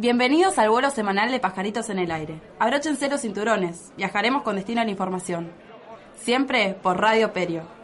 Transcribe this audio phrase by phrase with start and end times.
[0.00, 2.40] Bienvenidos al vuelo semanal de Pajaritos en el Aire.
[2.60, 3.90] Abróchense los cinturones.
[3.96, 5.50] Viajaremos con destino a la información.
[6.14, 7.77] Siempre por Radio Perio.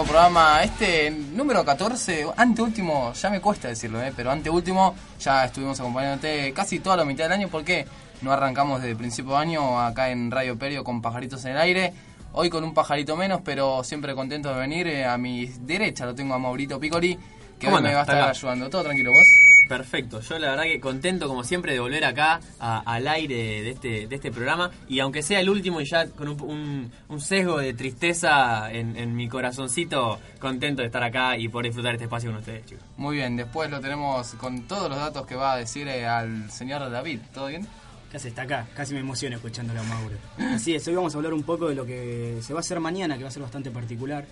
[0.00, 4.14] Nuevo programa, este número 14, anteúltimo, ya me cuesta decirlo, ¿eh?
[4.16, 7.86] pero anteúltimo, ya estuvimos acompañándote casi toda la mitad del año porque
[8.22, 11.58] no arrancamos desde el principio de año acá en Radio Perio con pajaritos en el
[11.58, 11.92] aire.
[12.32, 14.86] Hoy con un pajarito menos, pero siempre contento de venir.
[14.86, 17.18] Eh, a mi derecha lo tengo a Maurito Piccoli,
[17.58, 18.30] que ¿Cómo hoy me va a estar acá.
[18.30, 18.70] ayudando.
[18.70, 19.26] ¿Todo tranquilo vos?
[19.70, 23.70] Perfecto, yo la verdad que contento como siempre de volver acá a- al aire de
[23.70, 27.20] este, de este programa y aunque sea el último y ya con un, un- un
[27.20, 32.06] sesgo de tristeza en, en mi corazoncito, contento de estar acá y poder disfrutar este
[32.06, 32.82] espacio con ustedes chicos.
[32.96, 36.50] Muy bien, después lo tenemos con todos los datos que va a decir eh, al
[36.50, 37.20] señor David.
[37.32, 37.64] ¿Todo bien?
[38.10, 38.26] ¿Qué hace?
[38.26, 38.66] Está acá.
[38.74, 40.16] Casi me emociono escuchándolo a Mauro.
[40.52, 42.80] Así es, hoy vamos a hablar un poco de lo que se va a hacer
[42.80, 44.24] mañana, que va a ser bastante particular.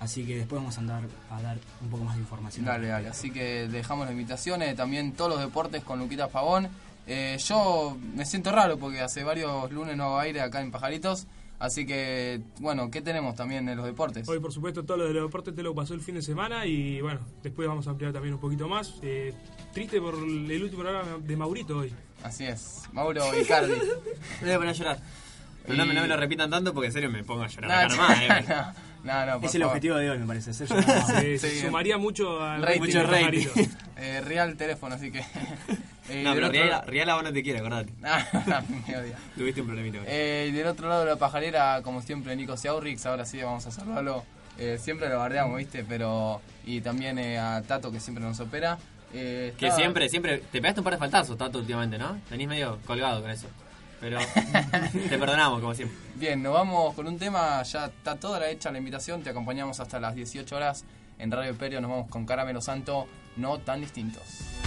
[0.00, 2.64] Así que después vamos a andar a dar un poco más de información.
[2.64, 3.08] Dale, dale.
[3.08, 6.68] Así que dejamos las invitaciones, también todos los deportes con Luquita Pavón.
[7.06, 11.26] Eh, yo me siento raro porque hace varios lunes no hago aire acá en Pajaritos.
[11.58, 14.28] Así que, bueno, ¿qué tenemos también en los deportes?
[14.28, 16.64] Hoy, por supuesto, todo lo de los deportes te lo pasó el fin de semana
[16.66, 18.94] y bueno, después vamos a ampliar también un poquito más.
[19.02, 19.34] Eh,
[19.72, 21.92] triste por el último programa de Maurito hoy.
[22.22, 23.72] Así es, Mauro Icardi.
[24.42, 24.98] Me voy a poner a llorar.
[25.64, 27.68] Pero no, me- no me lo repitan tanto porque en serio me pongo a llorar.
[27.68, 28.44] No, acá nomás, eh.
[28.48, 28.87] no,
[29.26, 29.66] no, Es el favor.
[29.76, 30.52] objetivo de hoy, me parece.
[30.54, 30.68] Ser
[31.38, 32.80] Sí, sumaría mucho al Rating.
[32.80, 33.46] Mucho de rating.
[34.00, 35.18] Eh, real teléfono, así que...
[36.10, 37.92] Eh, No, pero otro- Riala, Riala vos no te quiere, acordate.
[38.02, 38.24] Ah,
[38.86, 39.18] me odia.
[39.36, 39.98] Tuviste un problemita.
[39.98, 40.04] hoy.
[40.08, 43.04] Eh, y del otro lado de la pajarera, como siempre, Nico Ciaurrix.
[43.04, 44.24] Ahora sí vamos a saludarlo.
[44.58, 45.84] Eh, siempre lo bardeamos, ¿viste?
[45.86, 46.40] Pero.
[46.64, 48.78] Y también eh, a Tato, que siempre nos opera.
[49.12, 50.38] Eh, Que estaba- siempre, siempre.
[50.50, 52.18] Te pegaste un par de faltazos, Tato, últimamente, ¿no?
[52.30, 53.46] Venís medio colgado con eso.
[54.00, 54.18] Pero
[55.08, 55.96] te perdonamos, como siempre.
[56.14, 57.62] Bien, nos vamos con un tema.
[57.62, 59.22] Ya está toda la hecha la invitación.
[59.22, 60.84] Te acompañamos hasta las 18 horas
[61.18, 61.80] en Radio Imperio.
[61.80, 63.06] Nos vamos con Caramelo Santo.
[63.36, 64.57] No tan distintos.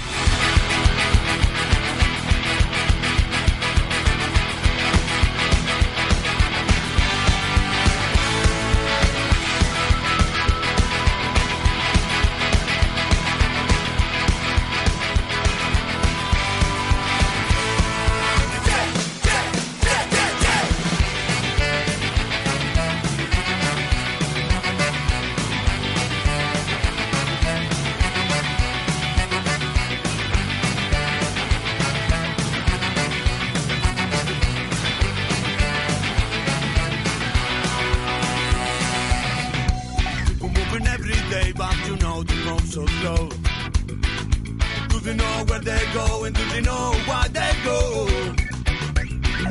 [45.03, 46.33] They know where they're going?
[46.33, 48.05] Do they know why they go?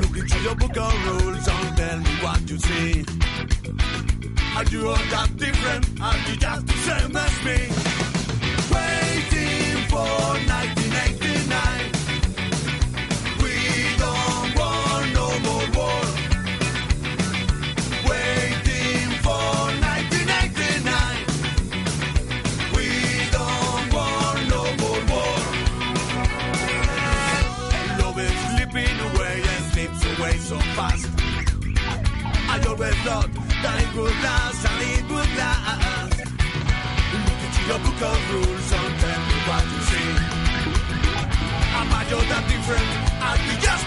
[0.00, 3.05] Look into your book of rules and tell me what you see.
[4.56, 6.00] Are you all that different?
[6.00, 7.59] Are you just the same as me?
[8.75, 10.06] Waiting for
[10.47, 11.30] 1989.
[33.05, 33.31] blood,
[33.63, 36.13] nine good laws, and eight good laws.
[37.13, 40.11] Look into your book of rules and tell me what you see.
[41.79, 42.89] Am I your that different?
[43.25, 43.85] I'd be just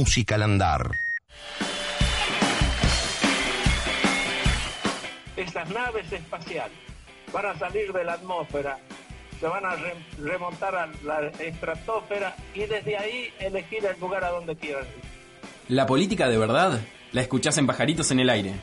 [0.00, 0.92] música al andar.
[5.36, 6.78] Estas naves espaciales
[7.34, 8.78] van a salir de la atmósfera,
[9.38, 14.30] se van a re- remontar a la estratosfera y desde ahí elegir el lugar a
[14.30, 15.04] donde quieran ir.
[15.68, 16.80] La política de verdad
[17.12, 18.54] la escuchás en Pajaritos en el Aire.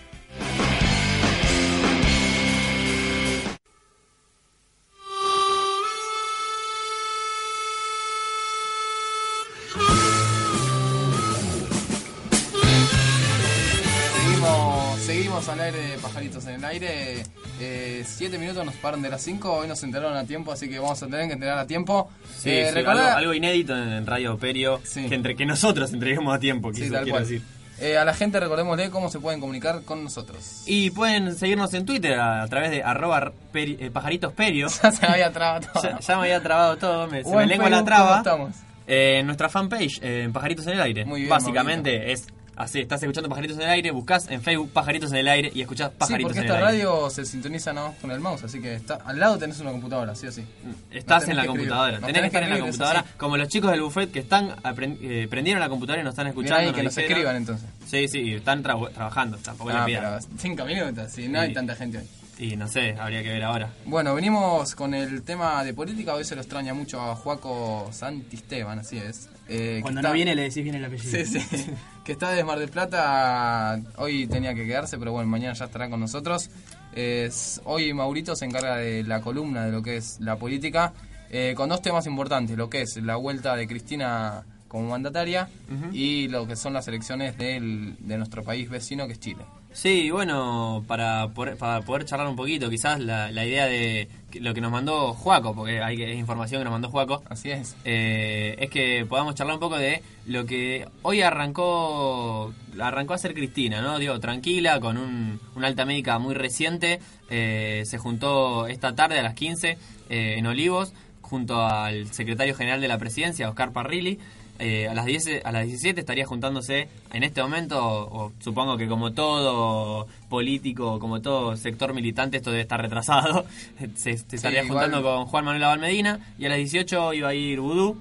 [15.47, 17.23] Seguimos al aire de Pajaritos en el Aire.
[17.61, 19.49] Eh, siete minutos nos paran de las 5.
[19.53, 22.09] Hoy nos enteraron a tiempo, así que vamos a tener que enterar a tiempo.
[22.37, 26.35] Sí, Eh, sí, recordá- algo, algo inédito en, Radio Perio, que, entre, que nosotros entreguemos
[26.35, 27.23] a tiempo, Sí, quiso- tal quiero cual.
[27.23, 27.41] decir.
[27.79, 30.63] Eh, a la gente recordémosle cómo se pueden comunicar con nosotros.
[30.65, 34.67] Y pueden seguirnos en Twitter a, a través de arroba peri- eh, pajaritosperio.
[34.83, 35.83] Ya se me había trabado todo.
[35.83, 38.07] Ya, ya me había trabado todo, me, se me en lengua la traba.
[38.07, 38.17] ¿cómo
[38.49, 38.55] estamos?
[38.85, 41.05] Eh, en nuestra fanpage, eh, en Pajaritos en el Aire.
[41.05, 42.27] Muy bien, Básicamente es
[42.57, 45.61] así, estás escuchando Pajaritos en el Aire, buscas en Facebook Pajaritos en el Aire y
[45.61, 46.77] escuchás Sí, Pajaritos porque en el esta Aire.
[46.83, 49.71] radio se sintoniza nada más con el mouse, así que está, al lado tenés una
[49.71, 50.43] computadora, sí o sí.
[50.91, 53.07] Estás Nos en la computadora, tenés que estar en la eso computadora, sí.
[53.17, 54.55] como los chicos del buffet que están
[55.01, 56.57] eh, prendieron la computadora y nos están escuchando.
[56.69, 57.11] ahí, que nos dijeron.
[57.17, 57.69] escriban entonces.
[57.87, 60.03] Sí, sí, están tra- trabajando, tampoco les Ah, pidan.
[60.19, 61.53] pero cinco minutos, sí, no hay Sí.
[61.53, 62.03] tanta gente hoy.
[62.39, 63.71] Y no sé, habría que ver ahora.
[63.85, 66.13] Bueno, venimos con el tema de política.
[66.13, 69.27] Hoy se lo extraña mucho a Juaco Santisteban, así es.
[69.49, 71.25] Eh, Cuando está- no viene le decís bien el apellido.
[71.25, 71.65] Sí, sí.
[72.07, 73.81] Que está de Mar del Plata.
[73.97, 76.49] Hoy tenía que quedarse, pero bueno, mañana ya estará con nosotros.
[76.95, 80.93] Es- hoy Maurito se encarga de la columna de lo que es la política,
[81.29, 85.49] eh, con dos temas importantes: lo que es la vuelta de Cristina como mandataria
[85.91, 89.43] y lo que son las elecciones del- de nuestro país vecino, que es Chile.
[89.73, 94.07] Sí, bueno, para poder, para poder charlar un poquito, quizás la, la idea de
[94.41, 97.23] lo que nos mandó Juaco, porque hay que, es información que nos mandó Juaco.
[97.29, 97.75] Así es.
[97.83, 103.81] es que podamos charlar un poco de lo que hoy arrancó arrancó a ser Cristina,
[103.81, 103.99] ¿no?
[103.99, 106.99] Digo, tranquila, con un, una alta médica muy reciente.
[107.29, 109.77] eh, se juntó esta tarde a las 15
[110.09, 114.19] eh, en Olivos, junto al secretario general de la presidencia, Oscar Parrilli.
[114.59, 118.75] Eh, a las 10, a las 17 estaría juntándose en este momento, o, o supongo
[118.75, 123.45] que como todo político, como todo sector militante, esto debe estar retrasado.
[123.95, 127.29] se, se estaría igual- juntando con Juan Manuel Abal Medina y a las 18 iba
[127.29, 127.97] a ir Vudú,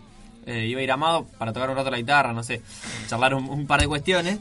[0.47, 2.63] eh, iba a ir Amado para tocar un rato la guitarra, no sé,
[3.07, 4.39] charlar un, un par de cuestiones.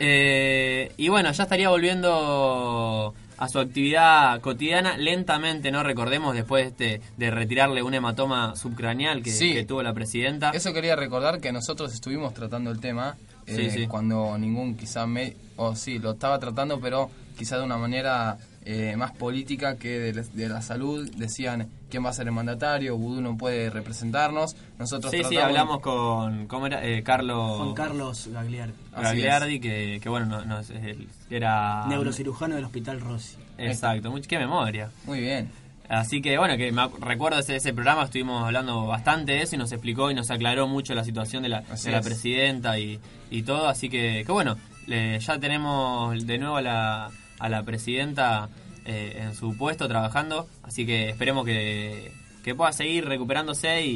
[0.00, 5.82] Eh, y bueno, ya estaría volviendo a su actividad cotidiana lentamente, ¿no?
[5.82, 9.52] Recordemos después de, este, de retirarle un hematoma subcraneal que, Sí.
[9.52, 10.50] que tuvo la presidenta.
[10.50, 13.16] Eso quería recordar que nosotros estuvimos tratando el tema
[13.46, 13.86] eh, sí.
[13.86, 18.94] cuando ningún quizá me o sí lo estaba tratando pero quizá de una manera eh,
[18.96, 22.96] más política que de, la- de la salud decían quién va a ser el mandatario
[22.96, 26.84] Vudú no puede representarnos nosotros Sí, sí, hablamos con, ¿cómo era?
[26.84, 27.58] Eh, Carlos...
[27.58, 28.72] Juan Carlos Gagliardi.
[28.92, 31.86] Gagliardi, que, que bueno, no, no es el- era...
[31.88, 33.36] Neurocirujano del Hospital Rossi.
[33.58, 34.90] Exacto, qué memoria.
[35.06, 35.50] Muy bien.
[35.88, 39.58] Así que bueno, que me recuerdo ese, ese programa, estuvimos hablando bastante de eso y
[39.58, 42.06] nos explicó y nos aclaró mucho la situación de la, de la es.
[42.06, 42.98] presidenta y,
[43.30, 43.68] y todo.
[43.68, 44.56] Así que, que bueno,
[44.86, 48.48] le- ya tenemos de nuevo a la, a la presidenta
[48.84, 50.46] eh, en su puesto trabajando.
[50.62, 52.12] Así que esperemos que,
[52.42, 53.90] que pueda seguir recuperándose y,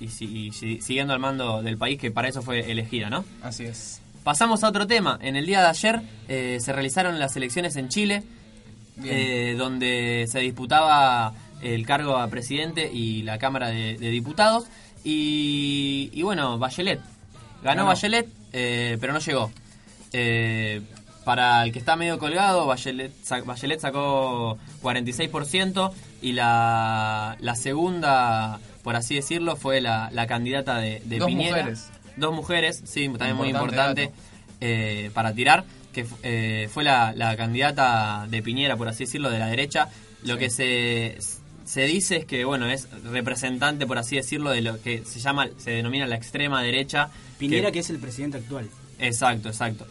[0.00, 3.10] y- y si- y si- siguiendo al mando del país, que para eso fue elegida,
[3.10, 3.24] ¿no?
[3.42, 5.18] así es Pasamos a otro tema.
[5.20, 8.22] En el día de ayer eh, se realizaron las elecciones en Chile,
[9.04, 14.66] eh, donde se disputaba el cargo a presidente y la Cámara de, de Diputados.
[15.02, 17.00] Y, y bueno, Bachelet.
[17.64, 17.86] Ganó Ganó.
[17.86, 19.50] Bachelet, eh, pero no llegó.
[21.24, 28.58] Para el que está medio colgado, Bachelet, sa- Bachelet sacó 46% y la, la segunda,
[28.82, 31.56] por así decirlo, fue la, la candidata de, de Dos Piñera.
[31.58, 31.90] mujeres.
[32.16, 34.10] Dos mujeres, sí, también muy Importante
[34.60, 39.38] eh, para tirar, que eh, fue la, la candidata de Piñera, por así decirlo, de
[39.38, 39.88] la derecha.
[40.24, 40.40] Lo Sí.
[40.40, 41.18] que se,
[41.64, 45.48] se dice es que, bueno, es representante, por así decirlo, de lo que se llama,
[45.58, 47.10] se denomina la extrema derecha.
[47.38, 48.68] Piñera, que es el presidente actual.
[48.98, 49.86] Exacto, exacto.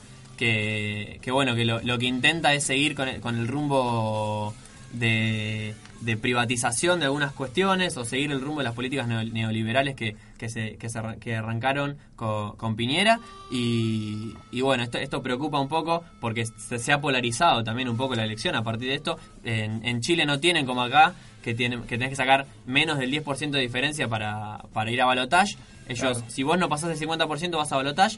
[0.46, 4.56] Que, que bueno, que lo, lo que intenta es seguir con el, con el rumbo
[4.92, 9.96] de, de privatización de algunas cuestiones o seguir el rumbo de las políticas neo- neoliberales
[9.96, 13.20] que, que, se, que, se que arrancaron con, con Piñera.
[13.52, 17.96] Y, y bueno, esto, esto preocupa un poco porque se, se ha polarizado también un
[17.98, 19.20] poco la elección a partir de esto.
[19.44, 23.12] En, en Chile no tienen como acá que, tienen, que tenés que sacar menos del
[23.12, 25.56] 10% de diferencia para, para ir a balotage.
[25.88, 26.26] Ellos, Claro.
[26.30, 28.18] si vos no pasás el 50% vas a balotage.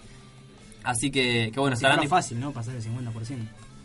[0.83, 2.51] Así que, que bueno, fuera dif- fácil, ¿no?
[2.51, 3.37] Pasar el 50%.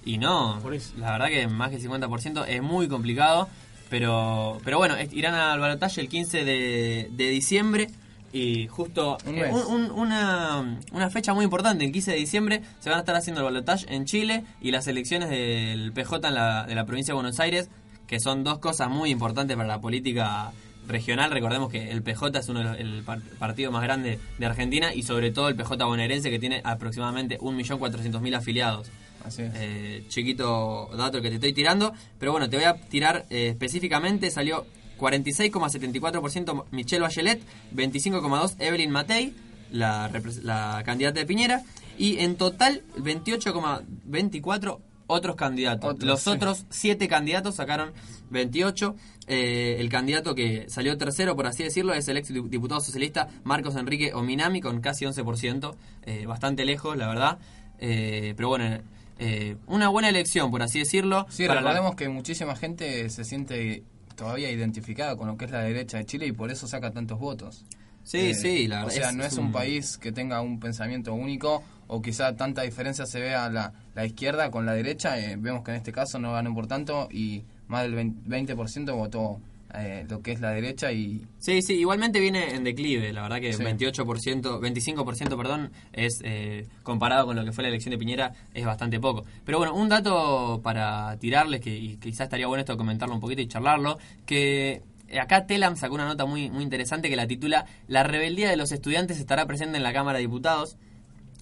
[0.04, 0.58] y no,
[0.98, 3.48] la verdad que más que el 50% es muy complicado.
[3.90, 7.88] Pero, pero bueno, irán al balotaje el 15 de, de diciembre.
[8.30, 12.90] Y justo Un eh, un- una, una fecha muy importante, el 15 de diciembre, se
[12.90, 16.64] van a estar haciendo el balotaje en Chile y las elecciones del PJ en la,
[16.66, 17.70] de la provincia de Buenos Aires,
[18.06, 20.52] que son dos cosas muy importantes para la política
[20.88, 21.30] regional.
[21.30, 24.92] Recordemos que el PJ es uno de los, el par- partido más grande de Argentina
[24.92, 28.88] y sobre todo el PJ bonaerense que tiene aproximadamente 1.400.000 afiliados.
[29.24, 29.52] Así es.
[29.56, 31.92] Eh, chiquito dato que te estoy tirando.
[32.18, 34.30] Pero bueno, te voy a tirar eh, específicamente.
[34.30, 34.66] Salió
[34.98, 37.40] 46,74% Michelle Bachelet,
[37.74, 39.34] 25,2% Evelyn Matei,
[39.70, 40.10] la,
[40.42, 41.62] la candidata de Piñera.
[41.98, 45.90] Y en total, 28,24% otros candidatos.
[45.90, 46.30] Otros, Los sí.
[46.30, 47.92] otros 7 candidatos sacaron
[48.30, 48.94] 28.
[49.26, 53.28] Eh, el candidato que salió tercero, por así decirlo, es el ex dipu- diputado socialista
[53.44, 55.74] Marcos Enrique Ominami con casi 11%.
[56.04, 57.38] eh, bastante lejos, la verdad.
[57.80, 58.78] Eh, pero bueno,
[59.18, 61.26] eh, una buena elección, por así decirlo.
[61.28, 63.82] Sí, para la- recordemos que muchísima gente se siente
[64.16, 67.18] todavía identificada con lo que es la derecha de Chile y por eso saca tantos
[67.18, 67.64] votos.
[68.08, 71.12] Sí, sí, la O verdad sea, es- no es un país que tenga un pensamiento
[71.12, 75.18] único o quizá tanta diferencia se vea la, la izquierda con la derecha.
[75.18, 78.14] eh, vemos que en este caso no ganó por tanto y más del 20%,
[78.56, 79.40] 20% votó
[79.74, 83.40] eh, lo que es la derecha y Sí, sí, igualmente viene en declive, la verdad
[83.40, 83.62] que Sí.
[83.62, 88.64] 28%, 25%, perdón, es eh, comparado con lo que fue la elección de Piñera es
[88.64, 89.26] bastante poco.
[89.44, 93.42] Pero bueno, un dato para tirarles que y quizás estaría bueno esto comentarlo un poquito
[93.42, 94.80] y charlarlo, que
[95.20, 98.72] acá Telam sacó una nota muy muy interesante que la titula La rebeldía de los
[98.72, 100.76] estudiantes estará presente en la Cámara de Diputados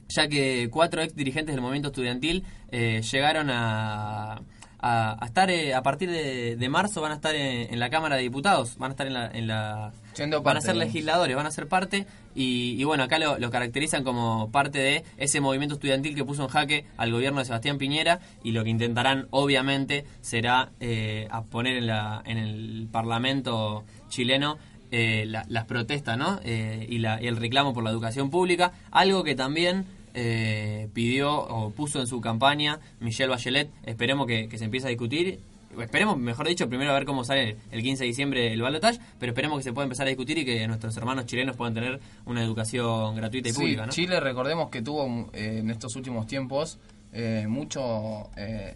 [0.09, 4.41] ya que cuatro ex dirigentes del movimiento estudiantil eh, llegaron a,
[4.87, 7.91] a, a estar eh, a partir de, de marzo van a estar en, en la
[7.91, 11.37] Cámara de Diputados, van a estar en la, en la Siendo van a ser legisladores,
[11.37, 15.41] van a ser parte y, y bueno, acá lo, lo caracterizan como parte de ese
[15.41, 19.27] movimiento estudiantil que puso en jaque al gobierno de Sebastián Piñera y lo que intentarán
[19.31, 24.57] obviamente será eh, a poner en, la, en el Parlamento chileno
[24.93, 26.39] eh, la- las protestas ¿no?
[26.45, 29.85] Eh, y, la- y el reclamo por la educación pública, algo que también
[30.19, 33.71] eh, pidió o puso en su campaña Michelle Bachelet.
[33.85, 35.39] Esperemos que, que se empiece a discutir.
[35.79, 39.33] Esperemos, mejor dicho, primero a ver cómo sale el 15 de diciembre el balotaje, pero
[39.33, 42.43] esperemos que se pueda empezar a discutir y que nuestros hermanos chilenos puedan tener una
[42.43, 43.85] educación gratuita y Sí, pública.
[43.85, 43.93] ¿no?
[43.93, 46.79] Chile, recordemos que tuvo eh, en estos últimos tiempos
[47.13, 48.75] eh, mucho eh,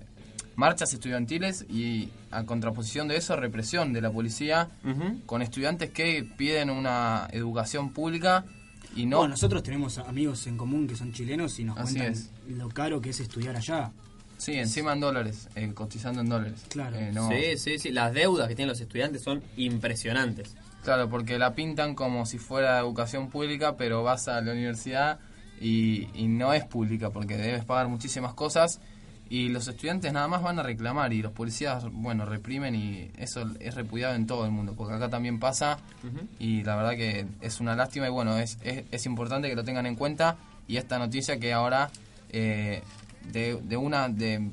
[0.57, 4.69] marchas estudiantiles y a contraposición de eso, represión de la policía
[5.25, 8.45] con estudiantes que piden una educación pública
[8.97, 9.19] y no...
[9.19, 12.31] Bueno, nosotros tenemos amigos en común que son chilenos y nos Así cuentan es.
[12.49, 13.93] lo caro que es estudiar allá.
[14.39, 16.63] Sí, encima en dólares, eh, cotizando en dólares.
[16.71, 16.97] Claro.
[16.97, 17.91] Eh, no- Sí, sí, sí.
[17.91, 20.55] Las deudas que tienen los estudiantes son impresionantes.
[20.83, 25.19] Claro, porque la pintan como si fuera educación pública, pero vas a la universidad
[25.61, 28.81] y, y no es pública porque debes pagar muchísimas cosas
[29.31, 33.45] y los estudiantes nada más van a reclamar y los policías, bueno, reprimen y eso
[33.61, 35.79] es repudiado en todo el mundo, porque acá también pasa
[36.41, 39.63] y la verdad que es una lástima y bueno, es, es, es importante que lo
[39.63, 41.91] tengan en cuenta y esta noticia que ahora
[42.31, 42.83] eh,
[43.33, 44.51] de, de una de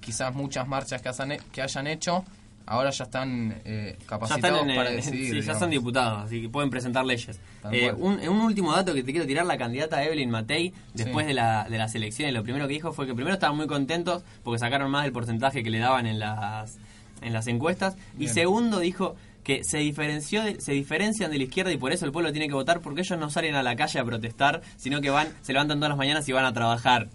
[0.00, 1.10] quizás muchas marchas que,
[1.52, 2.24] que hayan hecho,
[2.66, 5.34] ahora ya están eh, Ya capacitados están en, para decidir.
[5.42, 7.38] sí, ya son diputados, así que pueden presentar leyes.
[7.72, 11.28] Eh, un, un último dato que te quiero tirar, la candidata Evelyn Matei, después Sí.
[11.28, 14.22] de, la, de las elecciones, lo primero que dijo fue que primero estaban muy contentos
[14.42, 16.78] porque sacaron más del porcentaje que le daban en las,
[17.22, 21.70] en las encuestas, y segundo dijo que se diferenció de- se diferencian de la izquierda
[21.70, 23.98] y por eso el pueblo tiene que votar porque ellos no salen a la calle
[24.00, 27.08] a protestar, sino que van, se levantan todas las mañanas y van a trabajar.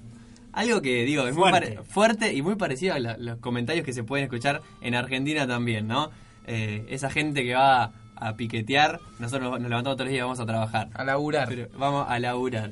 [0.54, 1.72] Algo que digo, es muy Fuerte.
[1.76, 5.48] pare- fuerte y muy parecido a la- los comentarios que se pueden escuchar en Argentina
[5.48, 6.10] también, ¿no?
[6.48, 10.24] Eh, esa gente que va a piquetear, nosotros nos, nos levantamos todos los días y
[10.24, 10.90] vamos a trabajar.
[10.94, 11.48] A laburar.
[11.48, 12.72] Pero vamos a laburar.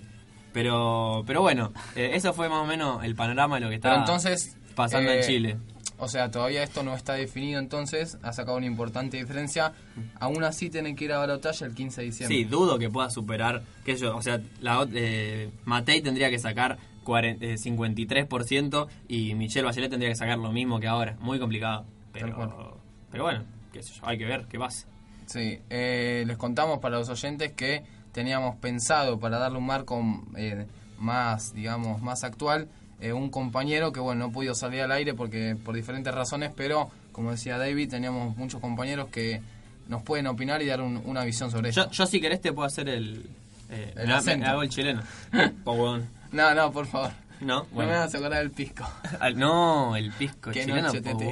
[0.53, 3.89] Pero, pero bueno, eh, eso fue más o menos el panorama de lo que está
[3.89, 5.57] Pero entonces, pasando eh, en Chile.
[5.99, 9.73] O sea, todavía esto no está definido entonces, ha sacado una importante diferencia.
[10.19, 12.37] Aún así tienen que ir a balotaje el 15 de diciembre.
[12.37, 16.77] Sí, dudo que pueda superar, que yo, o sea, la, eh, Matei tendría que sacar
[17.07, 21.15] 40, eh, 53% y Michelle Bachelet tendría que sacar lo mismo que ahora.
[21.21, 21.85] Muy complicado.
[22.11, 22.77] Pero,
[23.09, 24.85] pero bueno, qué sé yo, hay que ver qué pasa.
[25.25, 30.03] Sí, eh, les contamos para los oyentes que teníamos pensado para darle un marco
[30.35, 30.65] eh,
[30.99, 32.67] más, digamos, más actual,
[32.99, 36.89] eh, un compañero que, bueno, no pudo salir al aire porque por diferentes razones, pero
[37.13, 39.41] como decía David, teníamos muchos compañeros que
[39.87, 41.93] nos pueden opinar y dar un- una visión sobre Yo, esto.
[41.93, 43.25] yo si querés te puedo hacer el...
[43.69, 44.07] eh, El
[44.39, 45.01] me- hago el chileno.
[46.31, 47.11] No, no, por favor.
[47.39, 47.91] No, No bueno.
[47.91, 48.87] me vas a acordar del pisco.
[49.19, 51.29] Al- no, el pisco Qué chileno, noche, tete.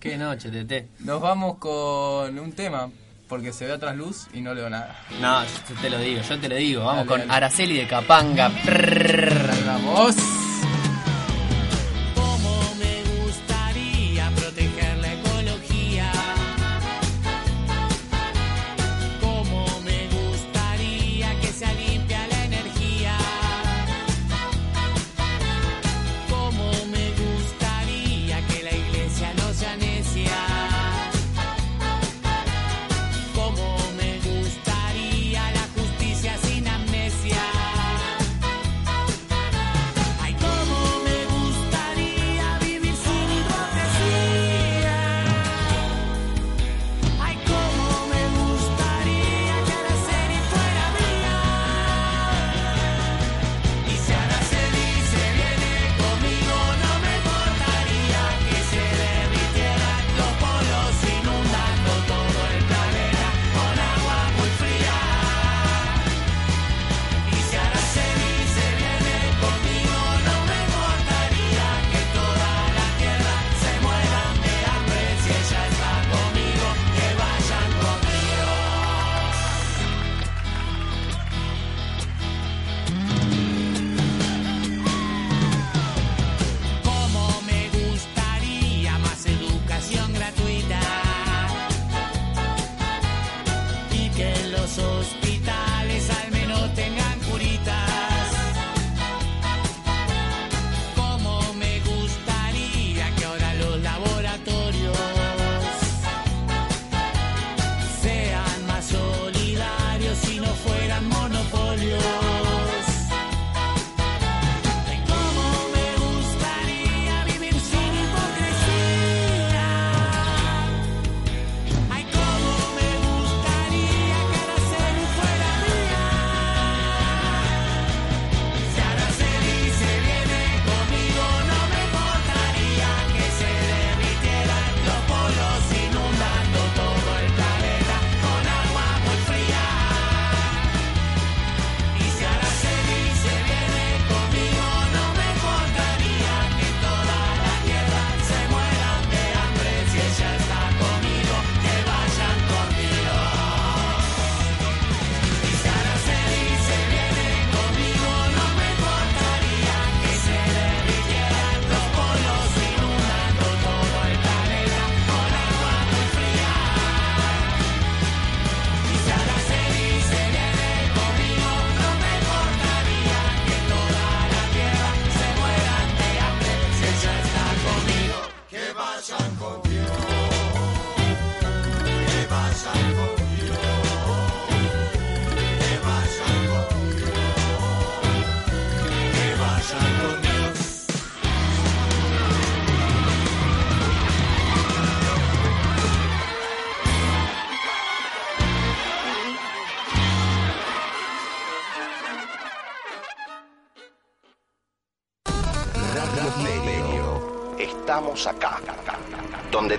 [0.00, 0.88] Qué noche, tete.
[1.00, 2.90] Nos vamos con un tema,
[3.28, 4.96] porque se ve atrás luz y no leo nada.
[5.20, 6.80] No, yo te lo digo, yo te lo digo.
[6.84, 7.32] Vamos Dale, con dale.
[7.32, 8.50] Araceli de Capanga.
[9.66, 10.14] ¡Vamos!
[10.16, 10.43] Cómo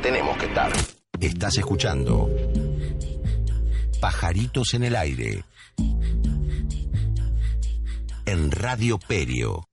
[0.06, 0.72] tenemos que estar.
[1.20, 2.30] Estás escuchando
[4.00, 5.44] Pajaritos en el aire.
[8.28, 9.68] En Radio Perio.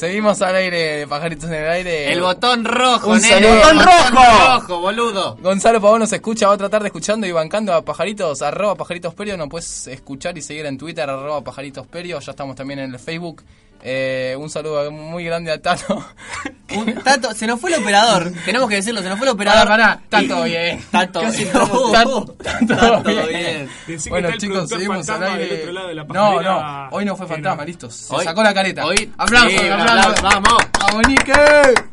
[0.00, 2.10] Seguimos al aire de Pajaritos en el aire.
[2.10, 3.34] El botón rojo, Un nene.
[3.34, 3.54] saludo.
[3.56, 4.54] ¡Botón ¡Botón rojo!
[4.60, 5.36] rojo, boludo!
[5.42, 9.12] Gonzalo Pavón nos escucha, va a tratar de escuchando y bancando a Pajaritos, arroba Pajaritos
[9.12, 12.94] Perio, nos puedes escuchar y seguir en Twitter, arroba Pajaritos Perio, ya estamos también en
[12.94, 13.42] el Facebook.
[13.82, 16.04] Eh, un saludo muy grande a Tato.
[16.76, 18.30] Un- Tato, se nos fue el operador.
[18.44, 19.66] Tenemos que decirlo, se nos fue el operador.
[19.66, 20.78] Pará, pará, está todo bien.
[20.78, 21.52] Está todo Casi bien.
[22.68, 23.68] todo bien.
[24.08, 25.60] Bueno chicos, seguimos al aire.
[25.62, 27.66] otro lado de la No, no, hoy no fue fantasma, no.
[27.66, 27.90] listo.
[27.90, 28.84] Se Hoy- sacó la careta.
[28.84, 30.22] hoy- aplausos, sí, aplausos.
[30.22, 30.54] vamos.
[30.78, 31.32] Vamos, Nique.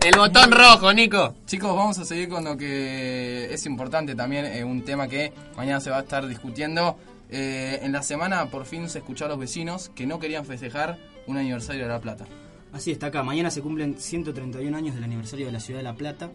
[0.06, 1.36] El botón rojo, Nico.
[1.46, 5.80] Chicos, vamos a seguir con lo que es importante también, eh, un tema que mañana
[5.80, 6.98] se va a estar discutiendo.
[7.30, 10.98] Eh, en la semana por fin se escuchó a los vecinos que no querían festejar
[11.28, 12.26] un aniversario de La Plata.
[12.74, 13.24] Así está acá.
[13.24, 16.32] Mañana se cumplen 131 años del aniversario de la ciudad de La Plata.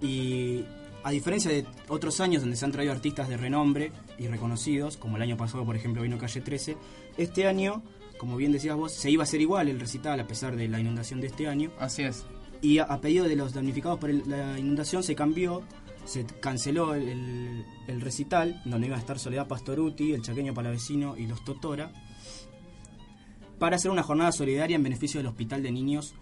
[0.00, 0.64] Y
[1.02, 5.16] a diferencia de otros años donde se han traído artistas de renombre y reconocidos, como
[5.16, 6.76] el año pasado, por ejemplo, vino Calle 13,
[7.18, 7.82] este año,
[8.18, 10.80] como bien decías vos, se iba a hacer igual el recital a pesar de la
[10.80, 11.70] inundación de este año.
[11.78, 12.24] Así es.
[12.62, 15.62] Y a, a pedido de los damnificados por el- la inundación se cambió,
[16.06, 21.26] se canceló el, el recital, donde iba a estar Soledad Pastoruti, el Chaqueño Palavecino y
[21.26, 21.92] los Totora,
[23.58, 26.14] para hacer una jornada solidaria en beneficio del Hospital de Niños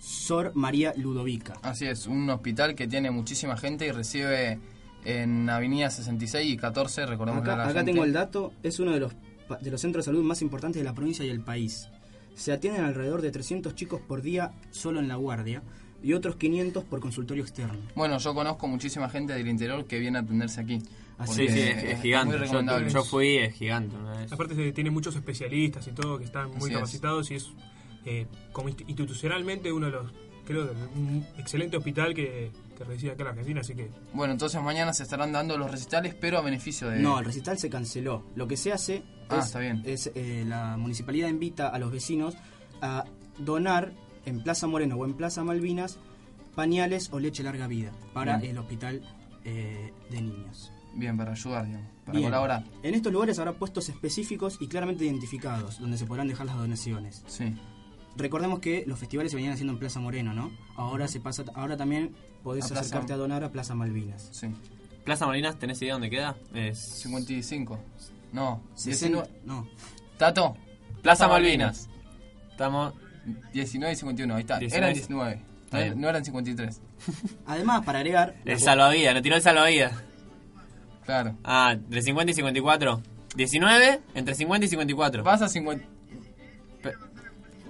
[0.00, 1.54] Sor María Ludovica.
[1.62, 4.58] Así es, un hospital que tiene muchísima gente y recibe
[5.04, 7.92] en Avenida 66 y 14, recordemos Acá, la acá gente.
[7.92, 9.12] tengo el dato, es uno de los,
[9.60, 11.88] de los centros de salud más importantes de la provincia y el país.
[12.34, 15.62] Se atienden alrededor de 300 chicos por día solo en la guardia
[16.02, 17.78] y otros 500 por consultorio externo.
[17.94, 20.80] Bueno, yo conozco muchísima gente del interior que viene a atenderse aquí.
[21.18, 22.30] Así Sí, es, es gigante.
[22.30, 22.90] Muy Yo- recomendable.
[22.90, 24.32] Yo, fui, es gigante una vez.
[24.32, 26.74] Aparte se- tiene muchos especialistas y todo que están muy Así es.
[26.74, 27.50] capacitados y es
[28.04, 30.12] eh, como inst- institucionalmente uno de los,
[30.44, 34.60] creo, un excelente hospital que, que reside acá en la Argentina, así que Bueno, entonces
[34.60, 36.98] mañana se estarán dando los recitales, pero a beneficio de...
[36.98, 38.24] No, el recital se canceló.
[38.34, 39.82] Lo que se hace Ah, es, está bien.
[39.84, 42.34] es, eh, la municipalidad invita a los vecinos
[42.80, 43.04] a
[43.38, 43.92] donar
[44.26, 45.98] en Plaza Moreno o en Plaza Malvinas
[46.56, 48.50] pañales o leche larga vida para Bien.
[48.50, 49.02] el hospital
[49.44, 50.71] eh, de niños.
[50.94, 52.24] Bien, para ayudar, digamos, para Bien.
[52.30, 52.64] colaborar.
[52.82, 57.22] En estos lugares habrá puestos específicos y claramente identificados donde se podrán dejar las donaciones.
[57.26, 57.54] Sí.
[58.16, 60.50] Recordemos que los festivales se venían haciendo en Plaza Moreno, ¿no?
[60.76, 64.28] Ahora se pasa, ahora también podés A Plaza- acercarte a donar a Plaza Malvinas.
[64.32, 64.48] Sí.
[65.04, 66.36] Plaza Marinas, ¿tenés idea dónde queda?
[66.54, 67.78] Es 55.
[68.32, 69.40] No, 60 19.
[69.46, 69.66] no.
[70.18, 70.56] Tato.
[71.02, 71.88] Plaza Malvinas.
[72.50, 72.92] Estamos.
[73.52, 74.58] 19 y 51, ahí está.
[74.58, 74.84] 19.
[74.84, 75.42] Eran 19.
[75.64, 76.80] Está No, eran 53.
[77.46, 78.36] Además, para agregar...
[78.44, 79.92] El salvavidas, nos tiró el salvavidas.
[81.04, 81.36] Claro.
[81.44, 83.02] Ah, entre 50 y 54.
[83.34, 85.24] 19, entre 50 y 54.
[85.24, 85.86] Vas a 50.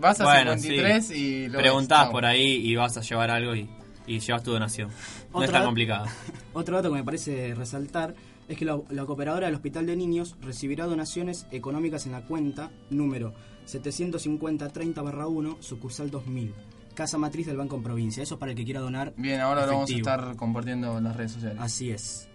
[0.01, 1.15] vas a Bueno, 53 sí.
[1.15, 3.69] y lo Preguntás por ahí y vas a llevar algo y,
[4.07, 4.89] y llevas tu donación.
[4.89, 6.07] No Otra es tan complicado.
[6.53, 8.15] Otro dato que me parece resaltar
[8.49, 12.71] es que la, la cooperadora del Hospital de Niños recibirá donaciones económicas en la cuenta
[12.91, 13.33] número
[13.67, 16.55] 750-30-1, sucursal 2000,
[16.95, 18.23] casa matriz del Banco en Provincia.
[18.23, 19.15] Eso es para el que quiera donar.
[19.17, 21.59] Bien, ahora lo vamos a estar compartiendo en las redes sociales.
[21.61, 22.29] Así es.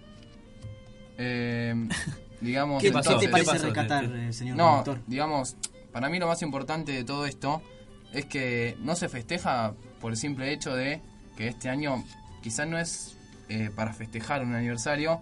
[1.18, 1.74] Eh,
[2.42, 5.00] digamos, ¿Qué entonces- ¿Qué te parece rescatar, eh, señor No, conductor?
[5.08, 5.56] digamos,
[5.92, 7.62] para mí lo más importante de todo esto
[8.14, 11.02] es que no se festeja por el simple hecho de
[11.36, 12.04] que este año
[12.42, 13.16] quizás no es
[13.50, 15.22] eh, para festejar un aniversario,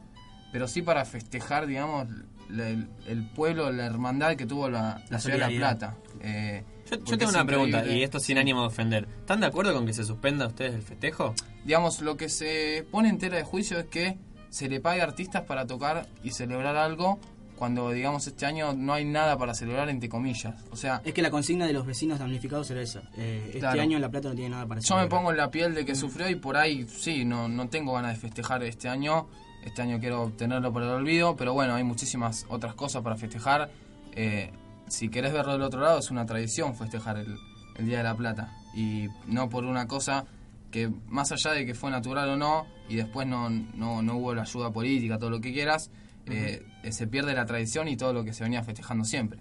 [0.52, 2.08] pero sí para festejar, digamos,
[2.50, 5.60] la- el, el pueblo, la hermandad que tuvo la, la La ciudad de La.
[5.78, 5.96] Plata.
[6.22, 8.00] Eh, Yo, tengo una pregunta, increíble.
[8.00, 9.08] y esto sin ánimo de ofender.
[9.20, 11.34] ¿Están de acuerdo con que se suspenda ustedes el festejo?
[11.64, 14.18] digamos, lo que se pone en tela de juicio es que
[14.56, 17.20] se le pague a artistas para tocar y celebrar algo
[17.58, 20.56] cuando, digamos, este año no hay nada para celebrar, entre comillas.
[20.72, 23.02] O sea, Es que la consigna de los vecinos damnificados era esa.
[23.18, 25.10] Eh, este año en La Plata no tiene nada para yo me celebrar.
[25.10, 28.14] pongo en la piel de que sufrió y por ahí, sí, no, no tengo ganas
[28.14, 29.28] de festejar este año.
[29.66, 33.70] Este año quiero tenerlo por el olvido, pero bueno, hay muchísimas otras cosas para festejar.
[34.14, 34.52] Eh,
[34.88, 37.36] si querés verlo del otro lado, es una tradición festejar el,
[37.76, 38.54] el Día de la Plata.
[38.74, 40.24] Y no por una cosa
[40.76, 44.34] que, más allá de que fue natural o no, y después no, no, no hubo
[44.36, 45.90] la ayuda política, todo lo que quieras,
[46.26, 49.40] eh, eh, se pierde la tradición y todo lo que se venía festejando siempre.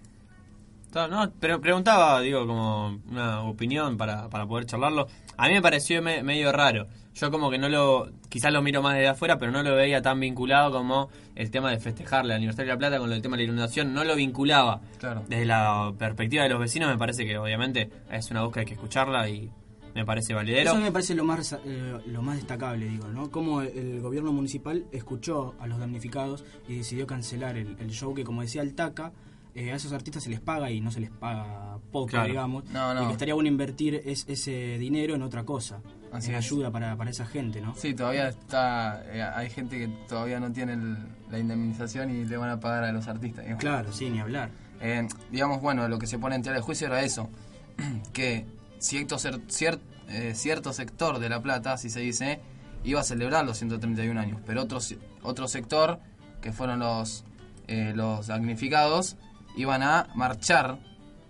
[0.94, 5.08] No, pero preguntaba, digo, como una opinión para, para poder charlarlo.
[5.36, 6.86] A mí me pareció me- medio raro.
[7.16, 10.02] Yo como que no lo, quizás lo miro más desde afuera, pero no lo veía
[10.02, 13.36] tan vinculado como el tema de festejar el aniversario de la plata con el tema
[13.36, 13.92] de la inundación.
[13.92, 14.82] No lo vinculaba.
[15.00, 15.24] Claro.
[15.26, 18.74] Desde la perspectiva de los vecinos me parece que obviamente es una que hay que
[18.74, 19.50] escucharla y
[19.94, 20.70] me parece validero.
[20.72, 23.30] Eso me parece lo más eh, lo más destacable, digo, ¿no?
[23.30, 28.14] Cómo el, el gobierno municipal escuchó a los damnificados y decidió cancelar el, el show
[28.14, 29.12] que, como decía el TACA,
[29.54, 32.26] eh, a esos artistas se les paga y no se les paga poco, Claro.
[32.26, 32.64] digamos.
[32.70, 33.04] No, no.
[33.04, 35.80] Y que estaría bueno invertir es- ese dinero en otra cosa.
[36.12, 36.44] Así en es.
[36.46, 37.74] ayuda para, para esa gente, ¿no?
[37.76, 39.04] Sí, todavía está.
[39.12, 40.96] eh, hay gente que todavía no tiene el-
[41.30, 43.44] la indemnización y le van a pagar a los artistas.
[43.44, 43.60] digamos.
[43.60, 44.50] Claro, sí, ni hablar.
[44.80, 47.28] Eh, digamos, bueno, lo que se pone en tela de juicio era eso:
[48.12, 48.44] que
[48.84, 52.40] cierto, cier- eh, cierto sector de La Plata, así se dice,
[52.84, 54.78] iba a celebrar los 131 años, pero otro,
[55.22, 55.98] otro sector,
[56.42, 57.24] que fueron los,
[57.68, 59.16] eh, los damnificados,
[59.56, 60.78] iban a marchar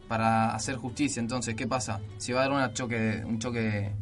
[0.08, 1.20] para hacer justicia.
[1.20, 2.00] Entonces, ¿qué pasa?
[2.18, 3.92] Si va a dar una choque, un choque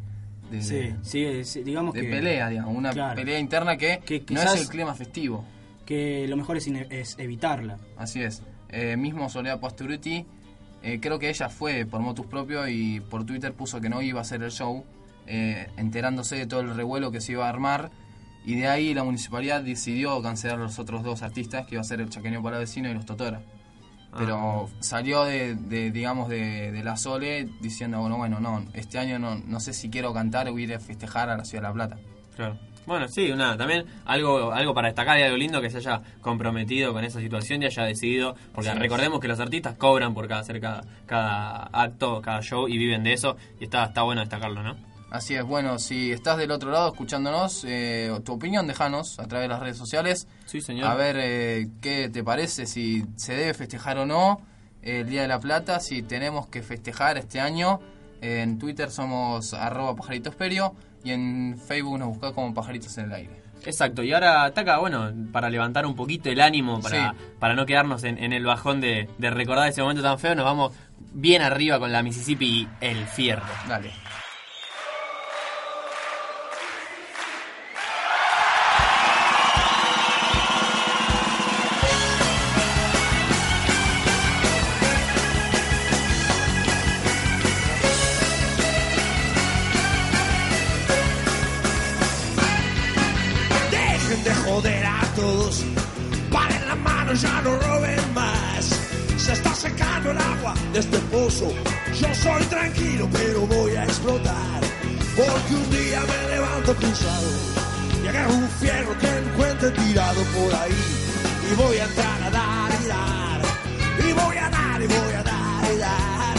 [0.51, 2.09] de, Sí, sí, sí, digamos de que...
[2.11, 3.17] pelea, digamos, una Claro.
[3.17, 5.45] pelea interna que, Que no es el clima festivo.
[5.87, 7.79] Que lo mejor es, es evitarla.
[7.97, 8.43] Así es.
[8.69, 10.25] Eh, mismo Soledad Pasturuti,
[10.83, 14.18] eh, creo que ella fue por motus propio y por Twitter puso que no iba
[14.18, 14.85] a hacer el show,
[15.27, 17.90] eh, enterándose de todo el revuelo que se iba a armar.
[18.45, 21.85] Y de ahí la municipalidad decidió cancelar a los otros dos artistas, que iba a
[21.85, 23.42] ser el Chaqueño Palavecino y los Totora.
[24.18, 29.18] Pero salió de, de, digamos, de, de la Sole diciendo, bueno, bueno, no, este año
[29.18, 31.73] no, no sé si quiero cantar o ir a festejar a la Ciudad de La
[31.73, 31.99] Plata.
[32.37, 32.59] Claro.
[32.87, 36.92] Bueno, sí, una, también algo algo para destacar y algo lindo que se haya comprometido
[36.92, 38.77] con esa situación y haya decidido, porque Sí.
[38.79, 43.05] recordemos que los artistas cobran por cada hacer cada, cada acto, cada show y viven
[43.05, 44.77] de eso y está está bueno destacarlo, ¿no?
[45.11, 49.45] Así es, bueno, si estás del otro lado escuchándonos, eh, tu opinión déjanos a través
[49.45, 50.27] de las redes sociales.
[50.47, 50.88] Sí, señor.
[50.90, 54.40] A ver eh, qué te parece, si se debe festejar o no
[54.81, 57.79] el Día de la Plata, si tenemos que festejar este año.
[58.23, 63.43] En Twitter somos arroba pajaritosperio y en Facebook nos buscás como pajaritos en el aire.
[63.65, 67.17] Exacto, y ahora ataca, bueno, para levantar un poquito el ánimo, para, Sí.
[67.38, 70.45] para no quedarnos en, en el bajón de, de recordar ese momento tan feo, nos
[70.45, 70.73] vamos
[71.15, 73.45] bien arriba con la Mississippi y el fierro.
[73.69, 73.91] Dale.
[102.01, 104.61] Yo soy tranquilo, pero voy a explotar.
[105.17, 107.29] Porque un día me levanto cruzado
[108.03, 110.75] y agarro un fierro que encuentre tirado por ahí.
[111.51, 113.41] Y voy a entrar a dar y dar.
[114.09, 116.37] Y voy a dar y voy a dar y dar.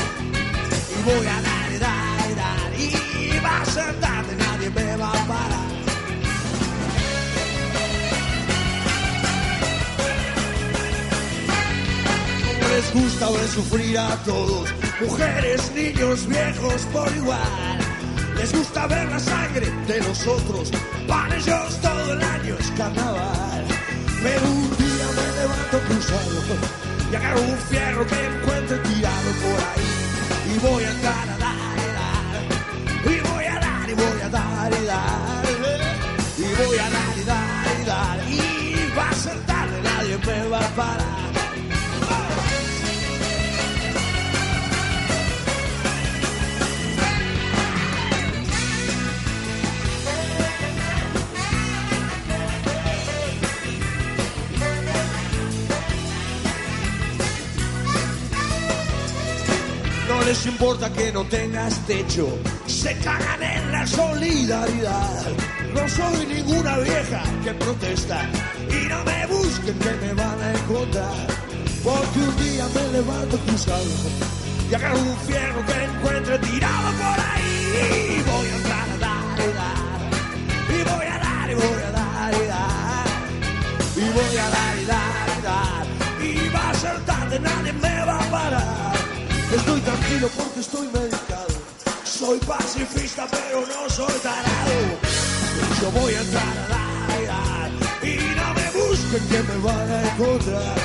[0.97, 2.73] Y voy a dar y dar y dar.
[2.79, 5.63] Y va a ser nadie me va a parar.
[12.73, 14.67] Les gusta ver sufrir a todos,
[15.03, 17.77] Mujeres, niños, viejos por igual.
[18.37, 20.71] Les gusta ver la sangre de nosotros.
[21.07, 23.65] Para ellos todo el año es carnaval.
[24.23, 30.55] Pero un día me levanto cruzado y agarro un fierro que encuentro tirado por ahí.
[30.55, 33.13] Y voy a andar a dar y dar.
[33.13, 35.45] Y voy a dar y voy a dar y dar.
[36.37, 37.12] Y voy a dar.
[60.43, 62.27] Les importa que no tengas techo,
[62.65, 65.23] se cagan en la solidaridad.
[65.73, 68.29] No soy ninguna vieja que protesta
[68.69, 71.27] y no me busquen que me van a encontrar.
[71.83, 73.85] Porque un día me levanto cruzado
[74.69, 78.23] y agarro un fierro que encuentre tirado por ahí.
[78.25, 79.79] Voy a entrar a dar y dar.
[80.69, 83.07] Y voy a dar y voy a dar y dar.
[83.95, 85.85] Y voy a dar y dar y dar.
[86.21, 87.62] Y va a ser tarde, nadie
[90.29, 91.53] porque estoy medicado.
[92.03, 94.79] Soy pacifista, pero no soy tarado.
[95.81, 97.71] Yo voy a entrar a dar
[98.03, 100.75] y no me busquen que me van a encontrar.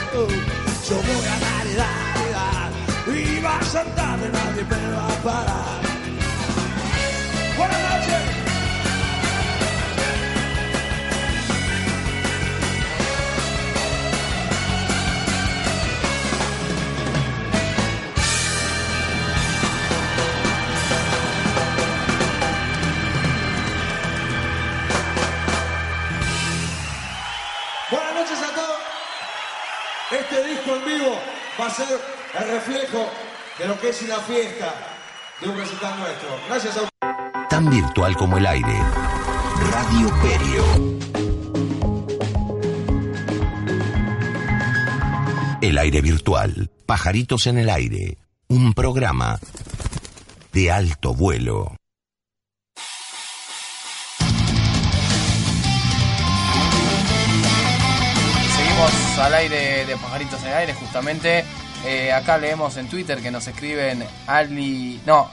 [0.89, 3.39] Yo voy a dar y dar y dar.
[3.39, 5.83] Y va a ser tarde, nadie me va a parar.
[7.57, 8.48] Buenas noches.
[30.99, 31.17] Vivo
[31.59, 31.87] va a ser
[32.39, 33.09] el reflejo
[33.59, 34.75] de lo que es una fiesta
[35.41, 36.29] de un recital nuestro.
[36.49, 38.81] Gracias a Tan virtual como el aire.
[39.73, 40.65] Radio Perio.
[45.61, 46.71] El aire virtual.
[46.87, 48.19] Pajaritos en el aire.
[48.49, 49.39] Un programa
[50.53, 51.78] de alto vuelo.
[58.79, 61.45] Al aire de Pajaritos en el Aire, justamente.
[61.85, 65.01] Eh, acá leemos en Twitter que nos escriben Ali.
[65.05, 65.29] No,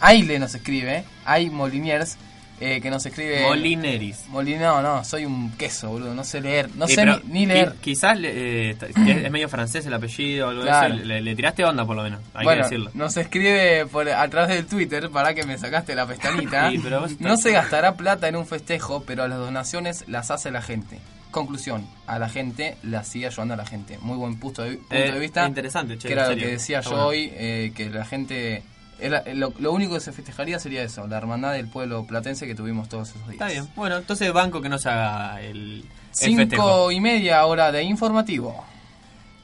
[0.00, 2.16] Aile nos escribe, Ay Moliniers,
[2.60, 3.42] eh, que nos escribe.
[3.42, 4.26] Molineris.
[4.28, 6.70] Molin, no, no, soy un queso, boludo, no sé leer.
[6.76, 7.72] No Eh, sé ni, ni leer.
[7.74, 10.94] qui- Quizás eh, es medio francés el apellido o algo Claro.
[10.94, 11.04] de eso.
[11.08, 12.90] Le, le tiraste onda por lo menos, hay bueno, que decirlo.
[12.94, 16.70] nos escribe por, a través del Twitter, para que me sacaste la pestañita.
[16.70, 20.62] Sí, pero no se gastará plata en un festejo, pero las donaciones las hace la
[20.62, 21.00] gente.
[21.34, 23.98] Conclusión, a la gente la sigue ayudando a la gente.
[24.00, 25.44] Muy buen punto de, punto Eh, de vista.
[25.48, 27.06] interesante, che, Que era lo que decía yo bueno.
[27.06, 28.62] hoy, eh, que la gente...
[29.00, 32.54] era- lo, lo único que se festejaría sería eso, la hermandad del pueblo platense que
[32.54, 33.32] tuvimos todos esos días.
[33.32, 33.68] Está bien.
[33.74, 36.92] Bueno, entonces banco que no se haga el, el Cinco festejo.
[36.92, 38.64] y media hora de informativo.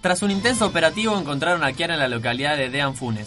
[0.00, 3.26] Tras un intenso operativo encontraron a Kiara en la localidad de Dean Funes.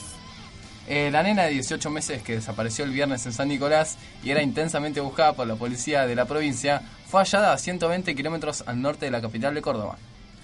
[0.88, 4.42] Eh, la nena de 18 meses que desapareció el viernes en San Nicolás y era
[4.42, 6.82] intensamente buscada por la policía de la provincia
[7.14, 9.98] fue hallada a 120 kilómetros al norte de la capital de Córdoba,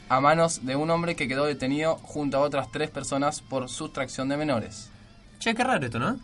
[0.08, 4.30] a manos de un hombre que quedó detenido junto a otras tres personas por sustracción
[4.30, 4.92] de menores.
[5.40, 6.20] Che, qué raro esto, ¿no?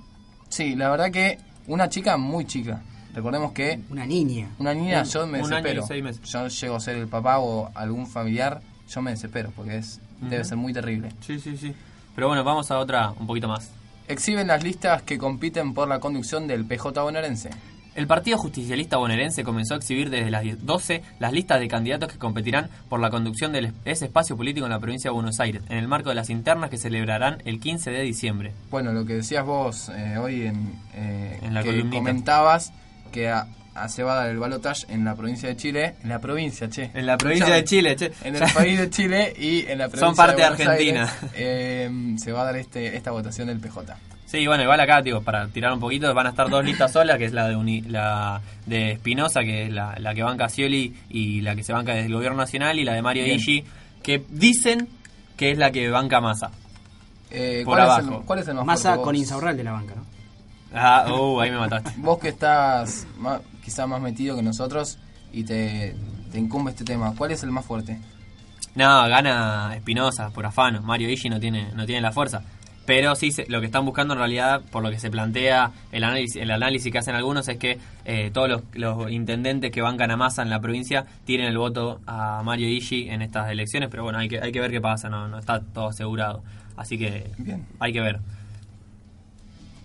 [0.50, 2.84] Sí, la verdad que una chica muy chica.
[3.16, 4.50] Recordemos que Una niña.
[4.60, 5.88] una niña, Un- yo me un año y desespero.
[5.88, 6.22] seis meses.
[6.30, 10.46] Yo llego a ser el papá o algún familiar, yo me desespero porque es debe
[10.46, 11.10] ser muy terrible.
[11.22, 11.74] Sí, sí, sí.
[12.14, 13.72] Pero bueno, vamos a otra un poquito más.
[14.08, 17.50] Exhiben las listas que compiten por la conducción del PJ bonaerense.
[17.96, 22.12] El Partido Justicialista Bonaerense comenzó a exhibir desde las 10 12 las listas de candidatos
[22.12, 25.62] que competirán por la conducción de ese espacio político en la provincia de Buenos Aires,
[25.70, 28.52] en el marco de las internas que celebrarán el 15 de diciembre.
[28.70, 31.98] Bueno, lo que decías vos eh, hoy en, eh, En la que columnita.
[31.98, 32.74] comentabas
[33.14, 36.10] que a- a- se va a dar el balotaje en la provincia de Chile, en
[36.10, 36.92] la provincia, che.
[36.94, 38.12] En la provincia de Chile, che.
[38.26, 41.02] En el país de Chile y en la provincia Son parte de Buenos argentina.
[41.04, 43.96] Aires, eh, se va a dar este esta votación del PJ.
[44.26, 47.18] Sí, bueno, igual acá, digo, para tirar un poquito, van a estar dos listas solas,
[47.18, 50.96] que es la de Uni- la de Espinosa, que es la, la que banca Scioli
[51.10, 53.26] y la que se banca desde el gobierno nacional, y la de Mario.
[53.28, 53.64] Iggi,
[54.02, 54.88] que dicen
[55.38, 56.50] que es la que banca Massa.
[57.30, 59.00] Eh, Por ¿cuál, Es el, ¿Cuál es el más vos?
[59.00, 60.06] con Insaurral de la banca, ¿no?
[60.74, 61.92] Ah, uh, ahí me mataste.
[61.98, 64.98] Vos que estás ma- quizá más metido que nosotros
[65.32, 65.96] y te,
[66.32, 67.98] te incumbe este tema, ¿cuál es el más fuerte?
[68.74, 70.82] No, gana Espinosa por afano.
[70.82, 72.42] Mario Iggi no tiene, no tiene la fuerza.
[72.86, 76.36] Pero sí, lo que están buscando en realidad, por lo que se plantea, el análisis,
[76.42, 80.18] el análisis que hacen algunos es que eh, todos los, los intendentes que bancan a
[80.18, 84.20] Massa en la provincia tienen el voto a Mario Iggi en estas elecciones, pero bueno,
[84.20, 86.44] hay que, hay que ver qué pasa, no, no está todo asegurado.
[86.78, 87.66] Así que Bien.
[87.80, 88.20] hay que ver.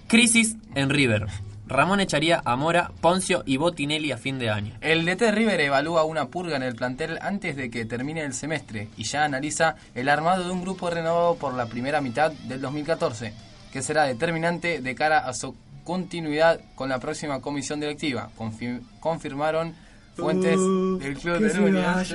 [0.08, 1.26] Crisis en River.
[1.70, 4.74] Ramón echaría a Mora, Poncio y Botinelli a fin de año.
[4.80, 8.88] El DT River evalúa una purga en el plantel antes de que termine el semestre
[8.96, 13.32] y ya analiza el armado de un grupo renovado por la primera mitad del 2014,
[13.72, 15.54] que será determinante de cara a su
[15.84, 19.74] continuidad con la próxima comisión directiva, Confi- confirmaron
[20.16, 22.14] fuentes del Club de Núñez.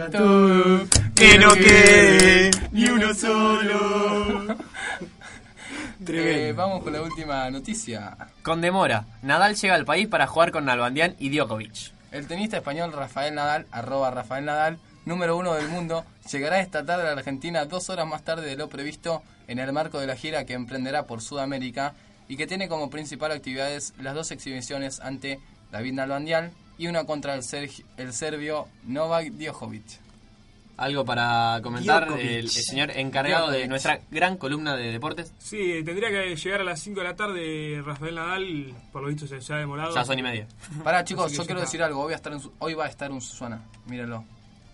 [1.15, 4.57] que no quede ni uno solo.
[6.07, 8.15] Eh, vamos con la última noticia.
[8.43, 11.91] Con demora, Nadal llega al país para jugar con Nalbandian y Djokovic.
[12.11, 17.03] El tenista español Rafael Nadal, arroba Rafael Nadal, número uno del mundo, llegará esta tarde
[17.03, 20.15] a la Argentina dos horas más tarde de lo previsto en el marco de la
[20.15, 21.93] gira que emprenderá por Sudamérica
[22.27, 25.39] y que tiene como principal actividades las dos exhibiciones ante
[25.71, 30.04] David Nalbandian y una contra el, sergi- el serbio Novak Djokovic.
[30.77, 33.69] Algo para comentar el, el señor encargado de Djokovic.
[33.69, 35.33] nuestra gran columna de deportes.
[35.37, 39.25] Sí, tendría que llegar a las 5 de la tarde Rafael Nadal, por lo visto
[39.25, 39.95] se, se ha demorado.
[39.95, 40.47] Ya son y media.
[40.83, 41.65] Pará chicos, yo quiero está.
[41.67, 44.25] decir algo, hoy, voy a estar en Su- hoy va a estar en Susana, mírenlo.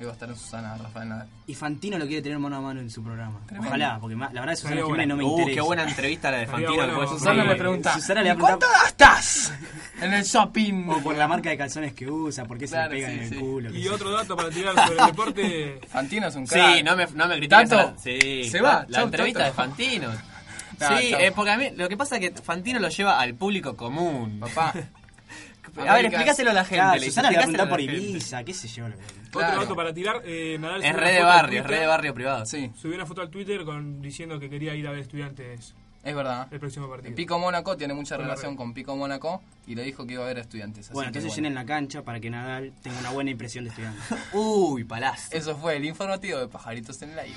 [0.06, 1.28] Va a estar en Susana Rafael Nadal.
[1.48, 3.40] Y Fantino lo quiere tener mano a mano en su programa.
[3.46, 3.68] Tremendo.
[3.70, 5.56] Ojalá, porque la verdad Susana Estaría Jiménez no me Uh, interesa.
[5.56, 6.74] qué buena entrevista la de Fantino.
[6.96, 7.08] bueno.
[7.08, 9.54] Susana me pregunta, Susana le va a "¿Y ¿cuánto gastas
[10.02, 10.88] en el shopping?
[10.90, 13.20] O por la marca de calzones que usa, por qué se le pega sí, en
[13.22, 13.36] el sí.
[13.36, 13.76] culo.
[13.76, 15.80] Y otro dato para tirar sobre el deporte.
[15.90, 16.76] Fantino es un crack.
[16.78, 17.70] Sí, no me, no me critiques.
[18.02, 20.10] Sí, se va, La chau, entrevista de Fantino.
[20.80, 23.76] Sí, eh, porque a mí lo que pasa es que Fantino lo lleva al público
[23.76, 24.40] común.
[24.40, 24.74] Papá.
[25.88, 26.76] A ver, explícaselo a la gente.
[26.76, 27.82] Claro, le Susana le por.
[27.82, 28.88] Ibiza, qué sé yo.
[28.88, 28.96] lo-
[29.34, 30.22] Otro dato para tirar.
[30.26, 32.46] Eh, Nadal Es red de barrio, es red de barrio privado.
[32.46, 36.16] Sí, Subió una foto al Twitter con, diciendo que quería ir a ver estudiantes es
[36.16, 36.48] verdad.
[36.52, 37.16] el próximo partido.
[37.16, 40.28] Pico Mónaco tiene mucha la relación con Pico Mónaco y le dijo que iba a
[40.28, 40.86] ver a estudiantes.
[40.88, 44.00] así Bueno, entonces llenen la cancha para que Nadal tenga una buena impresión de estudiante.
[44.34, 45.30] Uy, palazo.
[45.32, 47.36] Eso fue el informativo de Pajaritos en el Aire.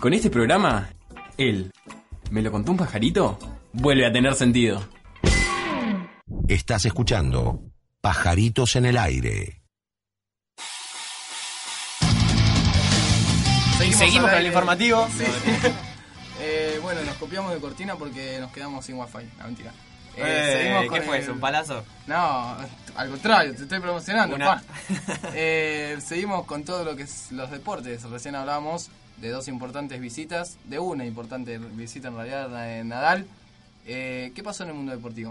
[0.00, 0.88] Con este programa,
[1.36, 1.72] él,
[2.30, 3.38] ¿me lo contó un pajarito?
[3.72, 4.86] Vuelve a tener sentido.
[6.48, 7.60] Estás escuchando
[8.00, 9.62] Pajaritos en el Aire.
[13.92, 15.08] Seguimos, con el informativo.
[15.16, 15.24] Sí.
[16.38, 19.24] Eh, bueno, nos copiamos de cortina porque nos quedamos sin wifi.
[19.38, 19.72] No, mentira.
[20.18, 21.32] Eh, Eh, seguimos ¿Qué con fue el- eso?
[21.32, 21.82] ¿Un palazo?
[22.06, 22.56] No,
[22.94, 24.62] al contrario, te estoy promocionando, Una- pa.
[25.34, 28.02] Eh, seguimos con todo lo que es los deportes.
[28.02, 33.26] Recién hablábamos de dos importantes visitas, de una importante visita en realidad, de Nadal.
[33.86, 35.30] Eh, ¿Qué pasó en el mundo deportivo?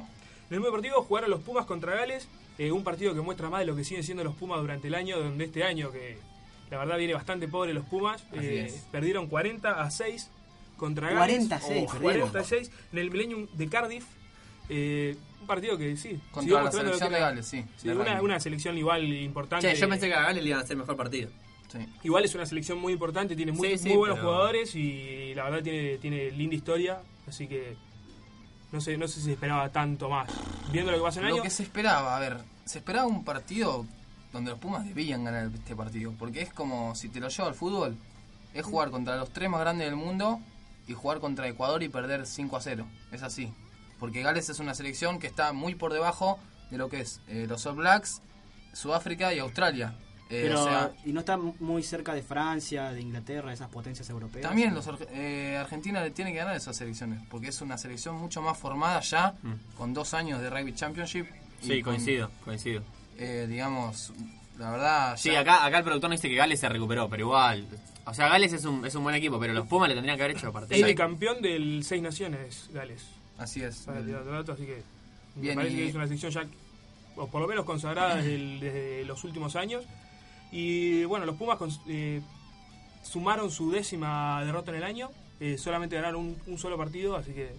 [0.50, 2.28] En el mundo deportivo jugaron los Pumas contra Gales,
[2.58, 4.96] eh, un partido que muestra más de lo que siguen siendo los Pumas durante el
[4.96, 6.18] año, donde este año que
[6.72, 10.30] la verdad viene bastante pobre los Pumas, eh, perdieron 40 a 6
[10.78, 11.48] contra Gales.
[11.48, 12.30] 40 a 6 Oh, perdieron.
[12.30, 14.06] 40 a 6 en el Millennium de Cardiff.
[14.70, 17.20] eh, un partido que sí, Contra la selección de.
[17.20, 18.26] Gales, sí, Sí, de una, rugby.
[18.26, 19.72] una selección igual importante.
[19.72, 21.30] Che, yo pensé que a Gales le iban a hacer mejor partido.
[21.72, 21.80] Sí.
[22.04, 25.34] Igual es una selección muy importante, tiene muy, Sí, sí, muy buenos pero- jugadores y
[25.36, 27.76] la verdad tiene, tiene linda historia, así que
[28.72, 30.30] no sé, no sé si se esperaba tanto más.
[30.72, 33.06] Viendo lo que pasa en el Lo año, que se esperaba, a ver, se esperaba
[33.08, 33.86] un partido
[34.34, 37.56] donde los Pumas debían ganar este partido, porque es como si te lo llevo al
[37.56, 37.98] fútbol,
[38.54, 40.40] es jugar contra los tres más grandes del mundo
[40.88, 43.52] y jugar contra Ecuador y perder 5 a 0, es así.
[44.00, 46.38] Porque Gales es una selección que está muy por debajo
[46.70, 48.22] de lo que es eh, los All Blacks,
[48.74, 49.96] Sudáfrica y Australia.
[50.28, 54.10] Eh, Pero, o sea, y no está muy cerca de Francia, de Inglaterra, esas potencias
[54.10, 54.42] europeas.
[54.42, 58.16] también los Arge- eh, Argentina le tiene que ganar esas selecciones, porque es una selección
[58.16, 59.36] mucho más formada ya,
[59.78, 61.28] con dos años de Rugby Championship.
[61.62, 62.82] y Sí, con, coincido, coincido.
[63.20, 64.12] eh, digamos,
[64.58, 65.16] la verdad...
[65.18, 67.68] Sí, ya- acá, acá el productor nos dice que Gales se recuperó, pero igual.
[68.08, 70.24] O sea, Gales es un, es un buen equipo, pero los Pumas le tendrían que
[70.24, 70.88] haber hecho es partido.
[70.88, 73.06] el campeón del Seis Naciones, Gales.
[73.38, 73.78] Así es.
[73.82, 74.82] Para otro dato, así que
[75.36, 76.46] Bien, me parece y- que es una selección ya,
[77.16, 79.84] o por lo menos consagrada desde, el- desde los últimos años.
[80.58, 82.22] Y bueno, los Pumas cons- eh,
[83.04, 85.10] sumaron su décima derrota en el año,
[85.42, 87.54] eh, solamente ganaron un, un solo partido, así que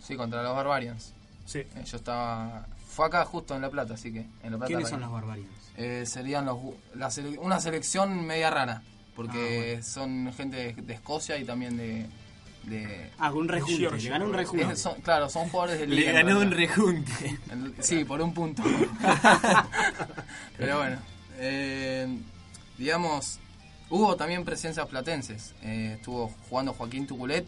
[0.00, 1.12] Sí, contra los Barbarians.
[1.46, 1.60] sí.
[1.60, 2.66] Eh, yo estaba...
[2.88, 4.20] Fue acá justo en La Plata, así que...
[4.42, 5.46] En La Plata ¿Quiénes son los barbarios?
[5.76, 6.58] Eh, serían los,
[6.96, 11.76] la sele- una selección media rara, Ah, porque son gente de, de Escocia y también
[11.76, 12.06] de...
[12.64, 14.72] de Ah, con un rejunte, le ganó un rejunte.
[14.72, 17.38] es- son- claro, son jugadores de Le ganó un rejunte.
[17.52, 18.62] El- Sí, por un punto.
[20.58, 20.98] Pero bueno,
[21.38, 22.06] eh,
[22.78, 23.38] digamos,
[23.90, 25.54] hubo también presencias platenses.
[25.62, 27.46] Eh, estuvo jugando Joaquín Tuculet,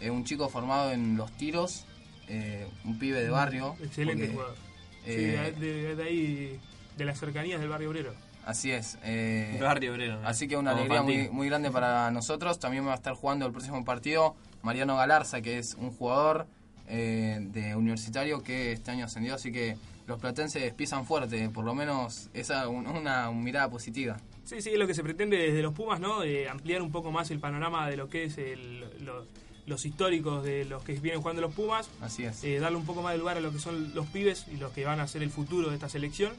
[0.00, 1.84] eh, un chico formado en los tiros,
[2.28, 3.76] eh, un pibe de barrio.
[3.82, 4.56] Excelente porque, jugador.
[5.04, 6.60] Sí, eh, de, de- de ahí,
[6.96, 8.14] de las cercanías del barrio obrero.
[8.44, 8.98] Así es.
[9.04, 10.20] eh, Barrio obrero.
[10.24, 12.58] Así que una Como alegría muy, grande para nosotros.
[12.58, 16.46] También va a estar jugando el próximo partido Mariano Galarza, que es un jugador
[16.88, 19.36] eh, de universitario que este año ascendió.
[19.36, 19.76] Así que
[20.06, 24.18] los platenses pisan fuerte, por lo menos esa un- una, mirada positiva.
[24.44, 26.20] Sí, sí, es lo que se pretende desde los Pumas, ¿no?
[26.20, 29.26] De ampliar un poco más el panorama de lo que es el, los,
[29.66, 31.88] los históricos de los que vienen jugando los Pumas.
[32.00, 32.42] Así es.
[32.42, 34.72] eh, darle un poco más de lugar a lo que son los pibes y los
[34.72, 36.32] que van a ser el futuro de esta selección.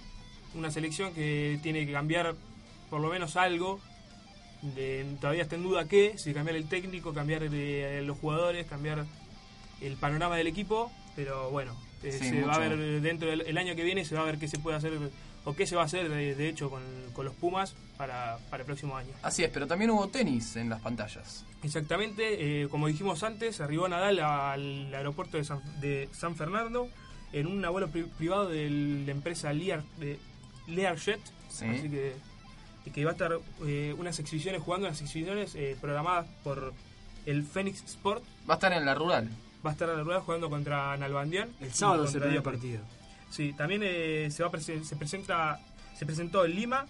[0.56, 2.36] Una selección que tiene que cambiar
[2.90, 3.80] por lo menos algo
[4.62, 9.06] de- todavía está en duda qué, si cambiar el técnico, cambiar los jugadores, cambiar
[9.82, 13.58] el panorama del equipo, pero bueno, eh, Sí, se va a ver dentro del el
[13.58, 14.94] año que viene, se va a ver qué se puede hacer
[15.46, 16.82] o qué se va a hacer de, de hecho con,
[17.14, 19.10] con los Pumas para, para el próximo año.
[19.22, 21.46] Así es, pero también hubo tenis en las pantallas.
[21.64, 26.88] Exactamente, eh, como dijimos antes, arribó Nadal al aeropuerto de San, de San Fernando
[27.34, 28.70] en un vuelo pri- privado de
[29.06, 30.20] la empresa Lear, de
[30.68, 31.66] Learjet, Sí.
[31.66, 32.14] así que,
[32.94, 36.74] que va a estar eh, unas exhibiciones, jugando unas exhibiciones eh, programadas por
[37.26, 38.24] el Phoenix Sport.
[38.50, 39.30] Va a estar en la rural.
[39.66, 41.50] Va a estar en la rueda jugando contra Nalbandián.
[41.62, 42.60] El sábado contra se perdió Djokovic.
[42.62, 42.82] partido.
[43.30, 45.60] Sí, también eh, se va a presen- se presenta
[45.98, 46.86] se presentó en Lima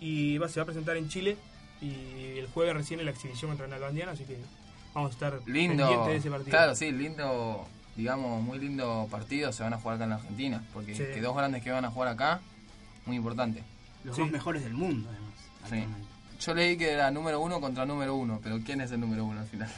[0.00, 1.36] y va, se va a presentar en Chile
[1.82, 4.38] y el jueves recién en la exhibición contra Nalbandián, así que
[4.94, 5.76] vamos a estar Lindo.
[5.86, 6.50] pendientes de ese partido.
[6.50, 10.62] Claro, sí, lindo, digamos, muy lindo partido se van a jugar acá en la Argentina.
[10.72, 11.02] Porque Sí.
[11.12, 12.40] que dos grandes que van a jugar acá,
[13.04, 13.62] muy importante.
[14.04, 14.22] Los Sí.
[14.22, 15.34] dos mejores del mundo, además.
[15.88, 16.44] Sí.
[16.46, 19.40] Yo leí que era número uno contra número uno, pero ¿quién es el número uno
[19.40, 19.70] al final?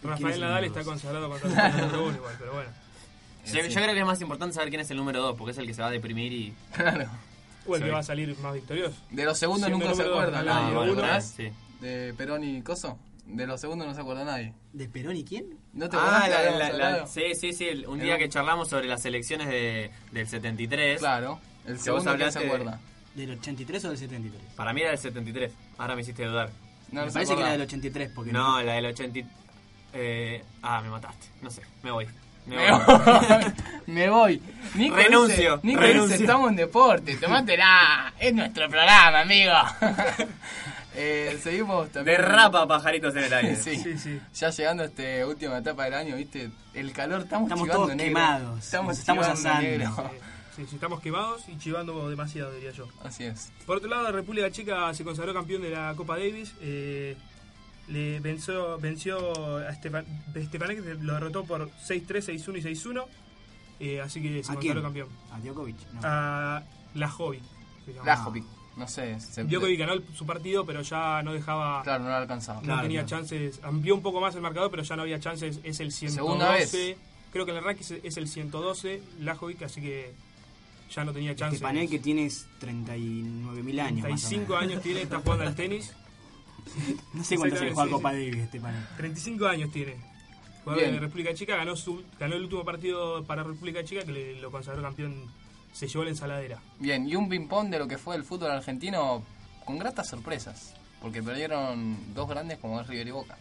[0.00, 2.70] ¿Quién es Rafael el Nadal está consagrado contra el número uno igual, pero bueno.
[3.46, 3.68] Yo, Sí.
[3.70, 5.66] yo creo que es más importante saber quién es el número 2, porque es el
[5.66, 6.54] que se va a deprimir y...
[6.74, 7.06] Claro.
[7.66, 8.96] O el que va a salir más victorioso.
[9.10, 10.70] De los segundos Siendo nunca se acuerda nadie.
[10.70, 10.92] y ¿vos uno.
[10.92, 11.34] acordás?
[11.36, 11.48] sí.
[11.80, 12.98] De Perón y Coso.
[13.26, 14.52] De los segundos no se acuerda nadie.
[14.72, 15.58] ¿De Perón y quién?
[15.72, 17.66] ¿No te Ah, que la- la- la- sí, sí, sí.
[17.68, 20.98] el- Un día que charlamos sobre las elecciones de, del 73.
[20.98, 21.38] Claro.
[21.66, 22.80] El vos segundo ¿quién se hablaste de- acuerda.
[23.14, 24.42] ¿Del 83 o del 73?
[24.56, 25.52] Para mí era del 73.
[25.78, 26.50] Ahora me hiciste dudar.
[26.90, 27.42] No, Me no parece que acuerda.
[27.42, 29.20] era del 83 porque No, la del 80.
[29.92, 31.26] Eh, ah, me mataste.
[31.42, 32.06] No sé, me voy.
[32.46, 32.80] Me Me voy.
[32.86, 33.52] voy.
[33.86, 34.42] Me voy.
[34.74, 36.12] Nico Renuncio, Dice, Nico renuncio.
[36.12, 37.16] dice, estamos en deporte.
[37.16, 38.12] Tomátela.
[38.18, 39.52] Es nuestro programa, amigo.
[40.94, 42.16] eh, seguimos también.
[42.18, 43.56] Derrapa pajaritos en el aire.
[43.62, 43.76] Sí.
[43.76, 44.20] Sí, sí.
[44.34, 46.50] Ya llegando a esta última etapa del año, ¿viste?
[46.74, 48.14] El calor, estamos, Estamos chivando todos negro.
[48.14, 49.62] quemados, Estamos, estamos asando.
[49.62, 50.10] negro.
[50.56, 52.86] Sí, sí, estamos quemados y chivando demasiado, diría yo.
[53.04, 53.52] Así es.
[53.66, 56.54] Por otro lado, la República Checa se consagró campeón de la Copa Davis.
[56.60, 57.16] eh,
[57.90, 60.04] le venció, venció a Stepan,
[60.36, 63.04] Stepanek, lo derrotó por 6-3, 6-1 y 6-1.
[63.80, 64.80] eh, así que se ¿A quién?
[64.80, 65.08] campeón.
[65.32, 65.76] A Djokovic.
[65.94, 66.00] No.
[66.04, 66.62] A
[66.94, 67.42] Lajovic.
[68.04, 68.44] Lajovic.
[68.76, 69.18] No sé.
[69.20, 71.82] Se, Djokovic ganó su partido, pero ya no dejaba.
[71.82, 72.60] Claro, no lo alcanzaba.
[72.60, 73.22] no Claro, tenía claro.
[73.22, 73.60] chances.
[73.62, 75.58] Amplió un poco más el marcador, pero ya no había chances.
[75.64, 76.14] Es el 112.
[76.14, 76.96] Segunda vez.
[77.32, 80.12] Creo que en el ranking es- el 112, Lajovic, así que
[80.94, 81.54] ya no tenía chances.
[81.60, 84.08] Estepanek que tienes 39.000 años.
[84.08, 84.62] más o 35 menos.
[84.62, 85.94] años tiene, está jugando al tenis.
[87.14, 88.12] No sé cuánto se juega sí, Copa.
[88.12, 88.96] Davis Estepanek.
[88.96, 89.96] 35 años tiene.
[90.64, 90.94] Jugador Bien.
[90.94, 94.50] de República Checa, ganó, su, ganó el último partido para República Checa que le, lo
[94.50, 95.26] consagró campeón.
[95.72, 96.60] Se llevó la ensaladera.
[96.78, 99.22] Bien, y un ping-pong de lo que fue el fútbol argentino
[99.64, 100.74] con gratas sorpresas.
[101.00, 103.38] Porque perdieron dos grandes como es River y Boca.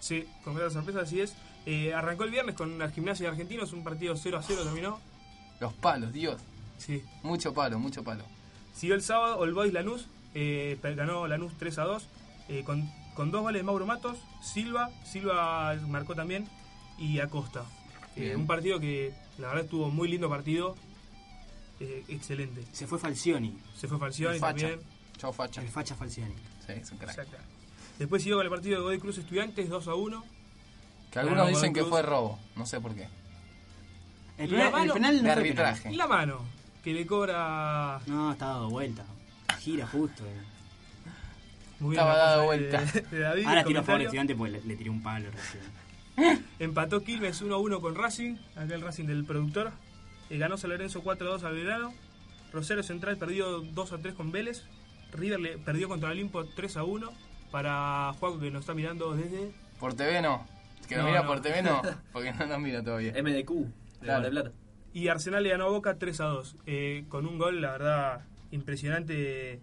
[0.00, 1.34] Sí, con gran sorpresa, así es.
[1.64, 5.00] Eh, arrancó el viernes con la gimnasia de argentinos, un partido 0 a 0 terminó.
[5.60, 6.42] Los palos, Dios.
[6.76, 7.02] Sí.
[7.22, 8.24] Mucho palo, mucho palo.
[8.74, 12.06] Siguió el sábado All Boys Lanús, eh, ganó Lanús 3 a 2,
[12.48, 16.48] eh, con, con dos goles de Mauro Matos, Silva, Silva marcó también,
[16.98, 17.64] y Acosta.
[18.16, 20.76] Eh, un partido que la verdad estuvo muy lindo partido,
[21.80, 22.64] eh, excelente.
[22.72, 23.58] Se fue Falcioni.
[23.76, 24.80] Se fue Falcioni también.
[25.18, 25.60] Chau, facha.
[25.62, 26.34] El facha Falcioni.
[26.66, 27.10] Sí, es un crack.
[27.18, 27.36] Exacto.
[27.98, 30.24] Después siguió con el partido de Godoy Cruz Estudiantes 2 a 1.
[31.10, 32.38] Que algunos dicen que fue robo.
[32.56, 33.06] No sé por qué.
[34.38, 35.78] El, La penal- el mano penal no de arbitraje.
[35.82, 35.94] penal.
[35.94, 36.40] Y la mano,
[36.82, 39.04] que le cobra No, está dado vuelta.
[39.60, 40.24] Gira justo.
[40.26, 40.40] eh.
[41.80, 43.00] Muy bien Estaba dado cosa de- vuelta.
[43.10, 46.44] de David, Ahora tiro a favor de estudiante porque le, le tiré un palo recién.
[46.58, 49.72] Empató Quilmes 1 a 1 con Racing, acá el Racing del productor.
[50.30, 51.92] Eh, ganó San Lorenzo 4 a 2 al Belgrano.
[52.52, 54.64] Rosario Central perdió 2 a 3 con Vélez.
[55.12, 57.12] River le perdió contra el Olimpo 3 a 1.
[57.50, 59.52] Para Juan que nos está mirando desde.
[59.78, 60.46] Por TV no.
[60.88, 61.26] Que No, mira no.
[61.28, 61.82] por TV no.
[62.12, 63.12] Porque no nos mira todavía.
[63.12, 63.66] MDQ, de
[64.02, 64.22] Claro.
[64.22, 64.50] Del Plata.
[64.92, 66.56] Y Arsenal le ganó a Boca 3 a 2.
[66.66, 68.20] eh, con un gol, la verdad,
[68.52, 69.60] impresionante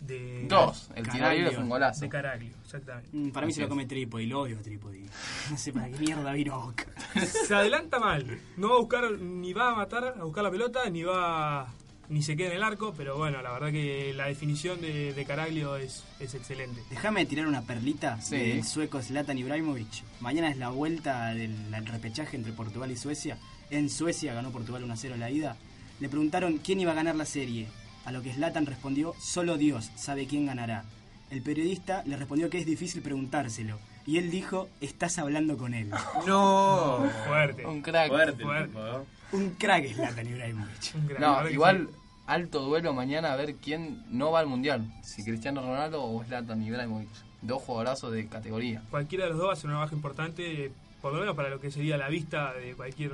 [0.00, 0.46] de.
[0.48, 0.90] Dos.
[0.94, 2.00] El libre fue un golazo.
[2.00, 3.08] De Caraglio, exactamente.
[3.12, 5.04] Mm, Para mí se lo come Trípodi, lo odio a Trípodi.
[5.50, 6.74] No sé para qué mierda vino.
[7.46, 8.40] Se adelanta mal.
[8.56, 11.72] No va a buscar, ni va a matar, a buscar la pelota, ni va.
[12.08, 12.94] ni se queda en el arco.
[12.96, 16.82] Pero bueno, la verdad que la definición de, de Caraglio es, es excelente.
[16.90, 18.36] Déjame tirar una perlita Sí.
[18.36, 20.02] del sueco Zlatan Ibrahimovic.
[20.20, 23.38] Mañana es la vuelta del del repechaje entre Portugal y Suecia.
[23.70, 25.56] En Suecia ganó Portugal 1-0 la ida.
[26.00, 27.68] Le preguntaron quién iba a ganar la serie.
[28.04, 30.84] A lo que Zlatan respondió, solo Dios sabe quién ganará.
[31.30, 33.78] El periodista le respondió que es difícil preguntárselo.
[34.06, 35.90] Y él dijo, estás hablando con él.
[36.26, 37.04] No.
[37.26, 37.66] Fuerte.
[37.66, 38.08] Un crack.
[38.08, 38.68] Fuerte, Fuerte.
[38.68, 39.06] tipo, ¿no?
[39.32, 40.94] Un crack Zlatan Ibrahimovic.
[40.94, 41.96] Un gran- la No, igual sí.
[42.26, 44.90] alto duelo mañana a ver quién no va al mundial.
[45.04, 47.08] Si Cristiano Ronaldo o Zlatan Ibrahimovic.
[47.42, 48.82] Dos jugadorazos de categoría.
[48.90, 51.60] Cualquiera de los dos va a ser una baja importante, por lo menos para lo
[51.60, 53.12] que sería la vista de cualquier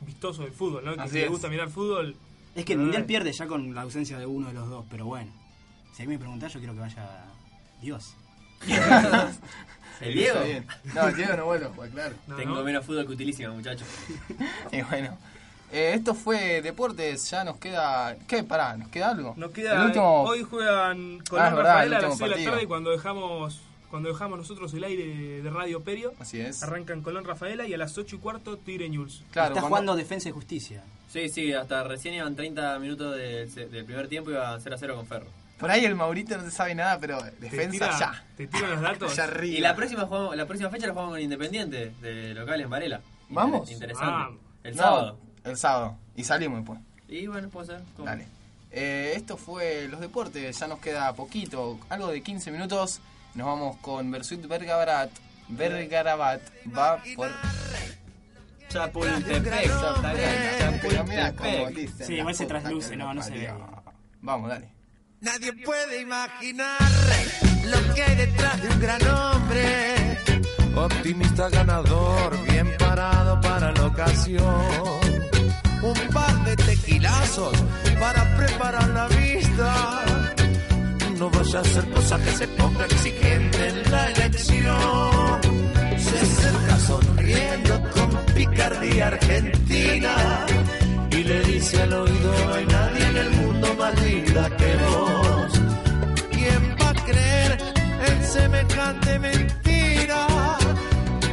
[0.00, 0.94] vistoso del fútbol, ¿no?
[0.94, 1.30] Que Así si le es.
[1.30, 2.16] gusta mirar fútbol.
[2.54, 5.06] Es que el Mundial pierde ya con la ausencia de uno de los dos, pero
[5.06, 5.32] bueno.
[5.92, 7.08] Si a mí me preguntás, yo quiero que vaya
[7.80, 8.14] Dios.
[10.00, 10.40] ¿El Diego?
[10.94, 12.14] No, el Diego no vuelve a jugar, claro.
[12.36, 13.86] Tengo menos fútbol que utilísima, muchachos.
[14.72, 15.16] Y bueno,
[15.72, 18.16] eh, esto fue deportes, ya nos queda...
[18.26, 18.42] ¿Qué?
[18.42, 19.34] Pará, ¿nos queda algo?
[19.36, 20.22] Nos queda, El último...
[20.22, 22.66] Hoy juegan con Ah, la Rafaela a el las último 6 de la tarde y
[22.66, 23.60] cuando dejamos,
[23.94, 26.64] cuando dejamos nosotros el aire de Radio Perio, Así es.
[26.64, 29.22] arrancan Colón Rafaela y a las 8 y cuarto Tigre News.
[29.30, 30.82] Claro, Está cuando- jugando Defensa y Justicia.
[31.08, 34.78] Sí, sí, hasta recién iban 30 minutos de- del primer tiempo y iba 0 a
[34.78, 35.26] 0 con Ferro.
[35.60, 38.24] Por ahí el Maurito no se sabe nada, pero defensa tira- ya.
[38.36, 39.16] te tira los datos.
[39.20, 39.56] Arriba.
[39.58, 42.96] Y la próxima, jugamos- la próxima fecha la jugamos con Independiente, de local en Varela.
[42.96, 43.70] Inter- ¿Vamos?
[43.70, 44.08] Interesante.
[44.12, 44.30] Ah.
[44.64, 45.18] el No, sábado.
[45.44, 45.96] El sábado.
[46.16, 46.80] Y salimos después.
[47.08, 47.82] Y bueno, puede ser.
[47.94, 48.06] ¿cómo?
[48.08, 48.26] Dale.
[48.72, 53.00] Eh, esto fue los deportes, ya nos queda poquito, algo de 15 minutos.
[53.34, 55.10] Nos vamos con Versuit Vergarabat.
[55.48, 56.40] Vergarabat
[56.76, 57.30] va por.
[58.68, 59.70] Chapultepec,
[60.58, 62.04] Chapultepec.
[62.06, 63.52] Sí, igual se trasluce, no, no se ve.
[64.20, 64.68] Vamos, dale.
[65.20, 66.80] Nadie puede imaginar
[67.64, 70.18] lo que hay detrás de un gran hombre.
[70.76, 74.64] Optimista ganador, bien parado para la ocasión.
[75.82, 77.56] Un par de tequilazos
[77.98, 80.13] para preparar la vista.
[81.18, 85.40] No vaya a ser cosa que se ponga exigente en la elección.
[85.96, 90.46] Se acerca sonriendo con picardía argentina
[91.10, 95.60] y le dice al oído: No hay nadie en el mundo más linda que vos.
[96.32, 97.58] ¿Quién va a creer
[98.08, 100.26] en semejante mentira?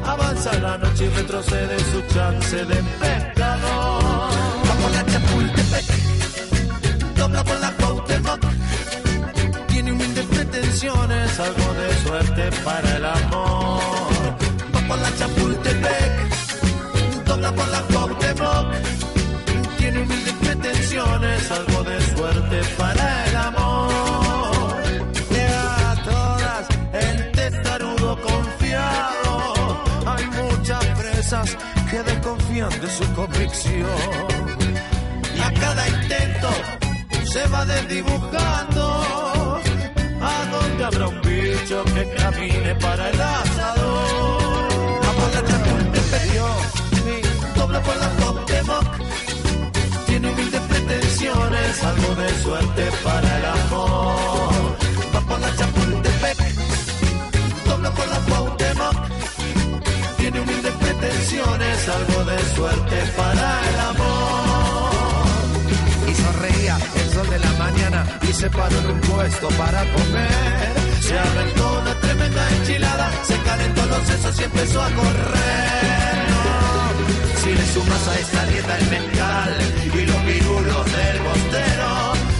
[0.06, 4.32] Avanza la noche y retrocede su chance de pecador.
[4.68, 5.86] Va por la Chapultepec,
[7.16, 7.81] dobla por la.
[9.82, 13.82] Tiene humildes pretensiones, algo de suerte para el amor.
[14.76, 18.76] Va por la Chapultepec, dobla por la Cuauhtémoc.
[19.80, 24.84] Tiene humildes pretensiones, algo de suerte para el amor.
[25.32, 29.84] Llega a todas el testarudo confiado.
[30.06, 31.58] Hay muchas presas
[31.90, 33.90] que desconfían de su convicción.
[35.36, 36.50] Y a cada intento
[37.34, 39.41] se va desdibujando.
[40.22, 44.42] ¿A dónde habrá un bicho que camine para el asador?
[45.34, 46.30] La Chapultepec,
[47.56, 48.86] dobla por la Cuauhtémoc.
[50.06, 54.78] Tiene humildes pretensiones, algo de suerte para el amor.
[55.16, 56.38] Va por la Chapultepec,
[57.66, 58.96] dobla por la Cuauhtémoc.
[60.18, 64.01] Tiene humildes pretensiones, algo de suerte para el amor.
[67.32, 70.74] De la mañana y se paró en un puesto para comer.
[71.00, 76.28] Se aventó una tremenda enchilada, se calentó los sesos y empezó a correr.
[77.42, 79.58] Si le sumas a esta dieta el mezcal
[79.98, 81.92] y los pirulos del bostero,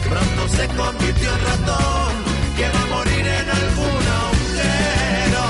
[0.10, 2.14] pronto se convirtió en ratón
[2.58, 5.46] que va a morir en algún agujero.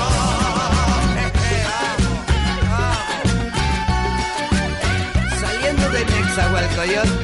[5.42, 7.21] Saliendo de Nexahualcoyot,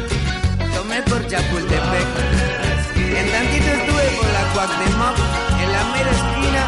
[1.02, 2.08] por Chapultepec.
[2.96, 5.16] En tantito estuve por la Cuauhtémoc,
[5.62, 6.62] en la mera esquina,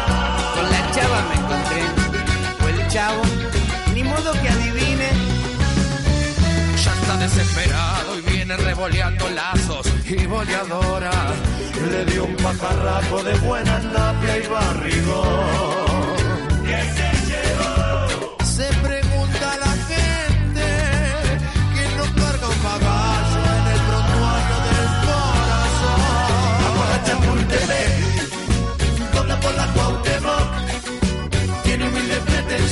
[0.55, 1.81] con la chava me encontré.
[2.63, 3.21] O el chavo,
[3.93, 5.09] ni modo que adivine.
[6.83, 11.11] Ya está desesperado y viene revoleando lazos y boleadora.
[11.89, 16.20] Le dio un pajarraco de buena napia y barrigón.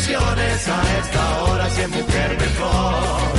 [0.10, 3.34] Pretensiones a esta hora si es mujer mejor.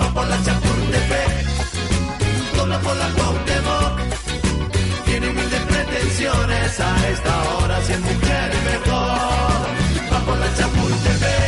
[0.00, 1.46] Va por la Chapultepec,
[2.56, 4.00] dobla por la Cuauhtémoc.
[5.06, 9.66] Tiene humildes pretensiones a esta hora si es mujer mejor.
[10.12, 11.41] Va por la Chapultepec,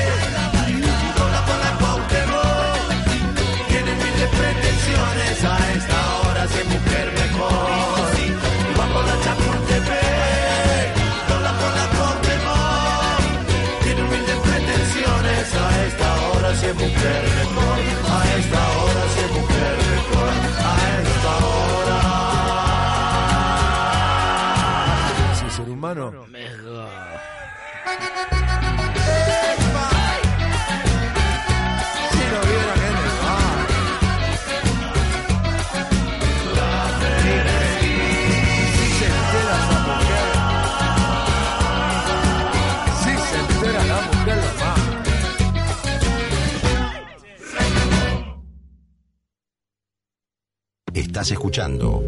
[51.25, 52.05] Estás escuchando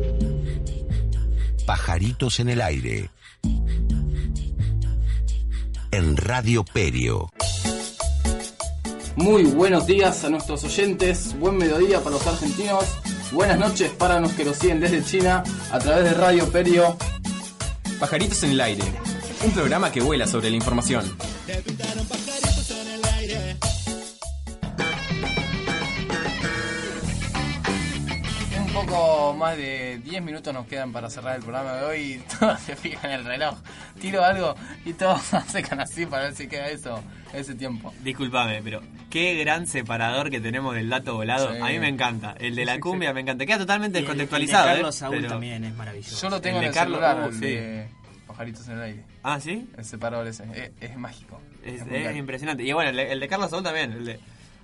[1.64, 3.08] Pajaritos en el aire
[5.90, 7.30] en Radio Perio.
[9.14, 12.84] Muy buenos días a nuestros oyentes, buen mediodía para los argentinos,
[13.32, 15.42] buenas noches para los que nos siguen desde China
[15.72, 16.98] a través de Radio Perio.
[17.98, 18.84] Pajaritos en el aire,
[19.46, 21.10] un programa que vuela sobre la información.
[28.86, 32.60] Poco más de 10 minutos nos quedan para cerrar el programa de hoy y todos
[32.60, 33.56] se fijan en el reloj.
[34.00, 37.92] Tiro algo y todos se secan así para ver si queda eso, ese tiempo.
[38.02, 41.52] Disculpame, pero qué gran separador que tenemos del dato volado.
[41.54, 41.60] Sí.
[41.60, 42.34] A mí me encanta.
[42.38, 43.14] El de la Sí, cumbia sí.
[43.14, 43.46] me encanta.
[43.46, 44.64] Queda totalmente el- descontextualizado.
[44.68, 44.98] el de Carlos ¿eh?
[44.98, 46.22] Saúl Pero- también es maravilloso.
[46.22, 47.88] Yo lo tengo El en de el Carlos, celular, uh, de
[48.26, 49.04] Pajaritos en el aire.
[49.22, 49.68] Ah, ¿sí?
[49.76, 51.40] El separador ese, es, es mágico.
[51.64, 51.82] Es,
[52.16, 52.62] impresionante.
[52.62, 53.92] Y bueno, el de, el de Carlos Saúl también.
[53.92, 54.20] El de,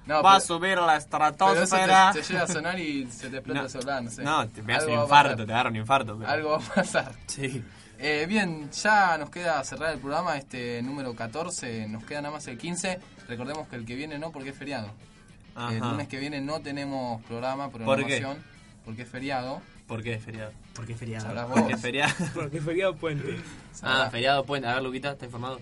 [0.07, 2.13] No, va a pero- subir la Pero eso estratosfera.
[2.13, 3.67] te, te llega a sonar y se te explota No.
[3.67, 4.23] el celular, no sé.
[4.23, 6.19] No, te pegas un a infarto, te agarra un infarto.
[6.19, 7.13] pero- Algo va a pasar.
[7.27, 7.63] Sí.
[7.99, 12.47] Eh, bien, ya nos queda cerrar el programa, este número 14, nos queda nada más
[12.49, 12.99] el 15.
[13.29, 14.91] Recordemos que el que viene no, porque es feriado.
[15.55, 15.73] Ajá.
[15.73, 17.85] El lunes que viene no tenemos programa, ¿Por qué?
[17.85, 18.39] programación,
[18.85, 19.63] porque es feriado.
[19.87, 20.51] ¿Por qué es feriado?
[20.75, 21.27] Porque es feriado.
[21.27, 22.13] Sabrás Porque es feriado.
[22.35, 23.39] Porque es feriado puente.
[23.83, 24.67] Ah, feriado puente.
[24.67, 25.61] A ver, Luquita, ¿está informado?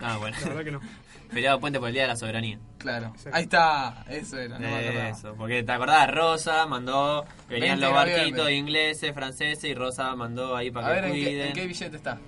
[0.00, 0.36] Ah, bueno.
[0.40, 0.80] la verdad que no.
[1.30, 2.58] feriado puente por el Día de la Soberanía.
[2.78, 3.30] Claro, Exacto.
[3.36, 5.08] ahí está, eso era, no me acordaba.
[5.10, 10.56] Eso, porque te acordás, Rosa mandó, venían 20 los barquitos ingleses, franceses y Rosa mandó
[10.56, 11.32] ahí A para que ver, ¿en cuiden.
[11.34, 12.18] qué, en qué billete está?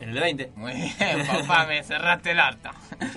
[0.00, 0.52] En el de 20.
[0.56, 0.94] Muy bien,
[1.26, 2.72] papá, me cerraste el harta.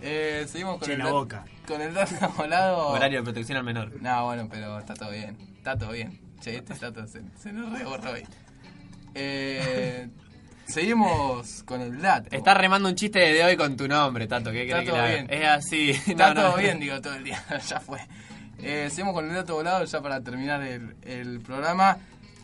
[0.00, 1.44] Eh, seguimos con Che, el, la boca.
[1.66, 2.86] con el dato volado.
[2.90, 4.00] Horario de protección al menor.
[4.00, 5.36] No, bueno, pero está todo bien.
[5.56, 6.20] Está todo bien.
[6.40, 8.22] Che, este dato se, se nos reborró hoy.
[9.16, 10.08] Eh,
[10.68, 12.28] seguimos con el dato.
[12.34, 14.50] Está remando un chiste de hoy con tu nombre, Tato.
[14.52, 15.08] ¿Qué Está crees que haga?
[15.08, 15.26] bien.
[15.30, 15.90] Es así.
[16.06, 16.48] Está No, no.
[16.50, 17.42] todo bien, digo, todo el día.
[17.68, 17.98] ya fue.
[18.60, 21.98] Eh, seguimos con el dato volado ya para terminar el, el programa.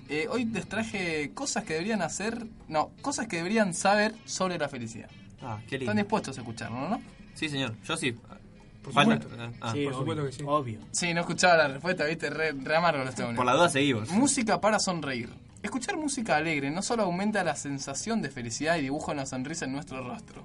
[0.09, 2.47] Eh, hoy les traje cosas que deberían hacer.
[2.69, 5.09] No, cosas que deberían saber sobre la felicidad.
[5.43, 6.03] Ah, qué Están lindo.
[6.03, 7.03] dispuestos a escucharlo, ¿no?
[7.35, 7.75] Sí, señor.
[7.85, 8.13] Yo sí.
[8.83, 9.29] Por supuesto.
[9.63, 10.43] ah, Sí, por obvio, supuesto que sí.
[10.47, 10.79] Obvio.
[10.93, 14.11] Sí, no escuchaba la respuesta, viste, re, re amargo los por la duda seguimos.
[14.11, 15.31] Música para sonreír.
[15.65, 19.73] Escuchar música alegre no solo aumenta la sensación de felicidad y dibuja una sonrisa en
[19.73, 20.45] nuestro rostro,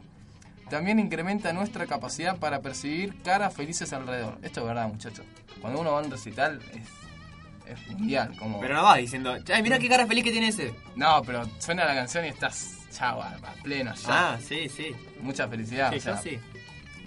[0.70, 4.38] también incrementa nuestra capacidad para percibir caras felices alrededor.
[4.43, 5.26] Esto es verdad, muchachos.
[5.59, 8.34] Cuando uno va a un recital es, es mundial.
[8.39, 8.61] Como...
[8.61, 10.74] Pero no vas diciendo, ay, mira qué cara feliz que tiene ese.
[10.95, 14.32] No, pero suena la canción y estás chau, a a pleno ya.
[14.34, 14.95] Ah, sí, sí.
[15.22, 15.91] Mucha felicidad.
[15.91, 16.39] Sí, o sea, yo sí.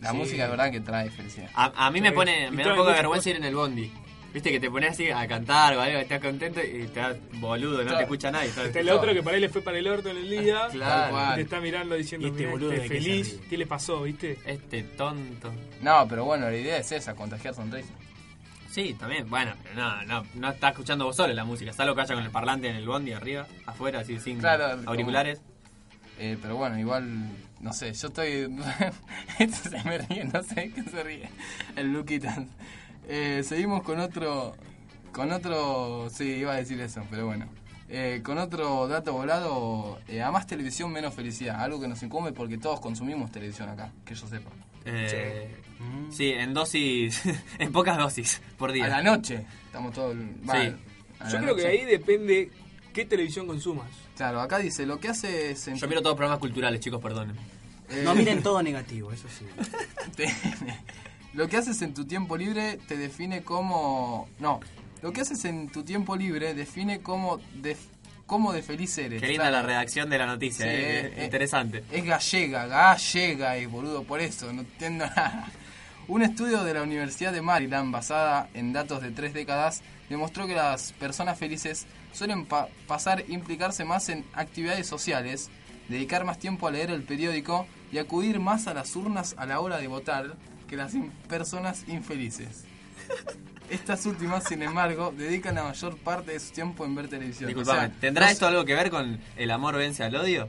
[0.03, 0.17] La Sí.
[0.19, 1.49] música es verdad que trae felicidad.
[1.55, 3.91] A, a mí me pone, me da un poco de vergüenza ir en el bondi.
[4.33, 7.79] Viste que te pones así a cantar o algo, estás contento y te das boludo,
[7.79, 7.97] no Claro.
[7.99, 8.49] te escucha nadie.
[8.49, 10.69] Está el otro que para él le fue para el orto en el día.
[11.11, 11.35] Cual.
[11.35, 13.49] te está mirando diciendo, este "Mirá, boludo este feliz, ríe".
[13.51, 14.39] ¿qué le pasó, viste?
[14.47, 15.53] Este tonto.
[15.83, 17.93] No, pero bueno, la idea es esa, contagiar sonrisa.
[18.71, 22.01] Sí, también, bueno, pero no, no, no está escuchando vos solo la música, salvo que
[22.01, 25.43] haya con el parlante en el bondi arriba, afuera, así sin Claro, como- auriculares.
[26.19, 27.05] Eh, pero bueno, igual,
[27.61, 28.49] no sé, yo estoy...
[29.39, 31.29] Este se me ríe, no sé qué se ríe.
[31.77, 32.39] El Luquitas.
[33.09, 34.55] Eh, seguimos con otro...
[35.13, 36.09] Con otro...
[36.11, 37.47] Sí, iba a decir eso, pero bueno.
[37.89, 41.61] Eh, con otro dato volado, eh, a más televisión, menos felicidad.
[41.61, 44.51] Algo que nos incumbe porque todos consumimos televisión acá, que yo sepa.
[44.87, 45.55] Eh,
[46.11, 47.23] sí, en dosis,
[47.59, 48.87] en pocas dosis por día.
[48.87, 50.15] A la noche, estamos todos...
[50.17, 50.75] Sí.
[51.31, 52.51] Yo creo que ahí depende
[52.95, 53.89] qué televisión consumas.
[54.17, 55.67] Claro, acá dice, lo que hace es...
[55.67, 57.37] Yo miro todos programas culturales, chicos, perdonen.
[57.91, 59.45] eh, No miren todo negativo, eso sí.
[61.35, 64.29] Lo que haces en tu tiempo libre te define como...
[64.39, 64.61] No,
[65.01, 67.77] lo que haces en tu tiempo libre define cómo de,
[68.27, 69.21] cómo de feliz eres.
[69.21, 69.57] Qué linda Claro.
[69.57, 71.85] la redacción de la noticia, Sí, eh, eh, interesante.
[71.91, 75.49] Es gallega, gallega, y boludo, por eso, no entiendo nada.
[76.09, 80.55] Un estudio de la Universidad de Maryland, basada en datos de tres décadas, demostró que
[80.55, 85.49] las personas felices suelen pa- pasar implicarse más en actividades sociales,
[85.89, 89.61] dedicar más tiempo a leer el periódico y acudir más a las urnas a la
[89.61, 90.37] hora de votar
[90.73, 92.65] que las in- personas infelices.
[93.69, 97.49] Estas últimas, sin embargo, dedican la mayor parte de su tiempo en ver televisión.
[97.49, 100.49] Disculpame, O sea, ¿tendrá no- esto algo que ver con el amor vence al odio?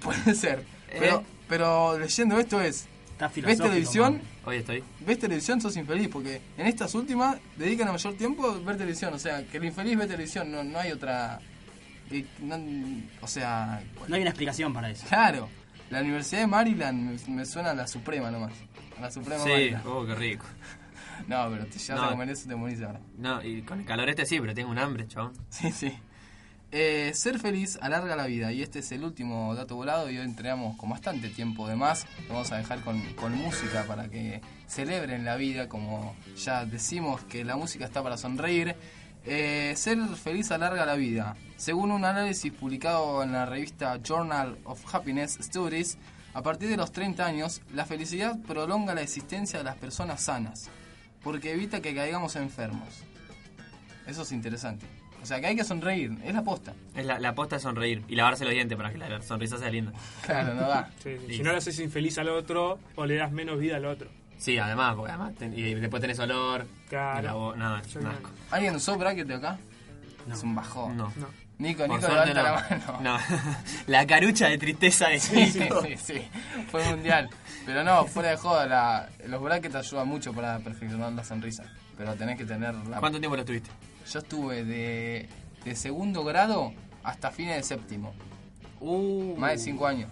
[0.00, 0.64] Puede ser.
[0.90, 0.96] ¿Eh?
[0.98, 4.14] Pero, pero leyendo esto es, Está ¿ves televisión?
[4.14, 4.22] man.
[4.46, 4.82] Hoy estoy.
[5.06, 5.60] ¿Ves televisión?
[5.60, 9.14] Sos infeliz, porque en estas últimas dedican el mayor tiempo a ver televisión.
[9.14, 11.38] O sea, que el infeliz ve televisión, no, no hay otra...
[12.10, 12.58] eh, no-
[13.20, 15.06] o sea, No hay una explicación para eso.
[15.08, 15.48] claro,
[15.90, 18.52] la Universidad de Maryland me, me suena a la Suprema nomás.
[19.02, 20.46] La Suprema Sí, oh, qué rico.
[21.28, 22.08] No, pero te llevas No.
[22.08, 23.00] a comer eso te morís ahora.
[23.18, 25.32] No, y con el calor este sí, pero tengo un hambre, chabón.
[25.50, 25.92] Sí, sí.
[26.74, 30.24] Eh, ser feliz alarga la vida y este es el último dato volado y hoy
[30.24, 32.06] entregamos con bastante tiempo de más.
[32.28, 37.20] Lo vamos a dejar con, con música para que celebren la vida, como ya decimos
[37.24, 38.74] que la música está para sonreír.
[39.24, 41.36] Eh, ser feliz alarga la vida.
[41.56, 45.98] Según un análisis publicado en la revista Journal of Happiness Studies,
[46.34, 50.70] A partir de los 30 años, la felicidad prolonga la existencia de las personas sanas,
[51.22, 52.88] porque evita que caigamos enfermos.
[54.06, 54.86] Eso es interesante.
[55.22, 56.72] O sea, que hay que sonreír, es la posta.
[56.96, 59.70] Es la, la aposta es sonreír y lavarse los dientes para que la sonrisa sea
[59.70, 59.92] linda.
[60.22, 60.90] Claro, no da.
[61.02, 61.36] Sí, sí.
[61.36, 64.08] Si no le haces infeliz al otro o le das menos vida al otro.
[64.38, 66.66] Sí, además, porque además ten- y después tenés olor.
[66.88, 67.52] Claro.
[67.54, 68.30] y la nada, asco.
[68.50, 69.58] ¿Alguien usó bracket de acá?
[70.26, 70.34] No.
[70.34, 70.96] Es un bajón.
[70.96, 71.12] No.
[71.62, 72.42] Nico, Nico, levanta no.
[72.42, 72.98] la mano.
[73.02, 73.18] No.
[73.86, 76.22] la carucha de tristeza de Sí, sí, sí, sí.
[76.70, 77.30] Fue mundial.
[77.64, 81.64] Pero no, fuera de joda, la- los brackets ayudan mucho para perfeccionar la sonrisa.
[81.96, 82.98] Pero tenés que tener la...
[82.98, 83.70] ¿Cuánto tiempo lo estuviste?
[84.10, 85.28] Yo estuve de,
[85.64, 86.72] de segundo grado
[87.04, 88.12] hasta fines de séptimo.
[88.80, 89.36] Uh.
[89.36, 90.10] Más de cinco años.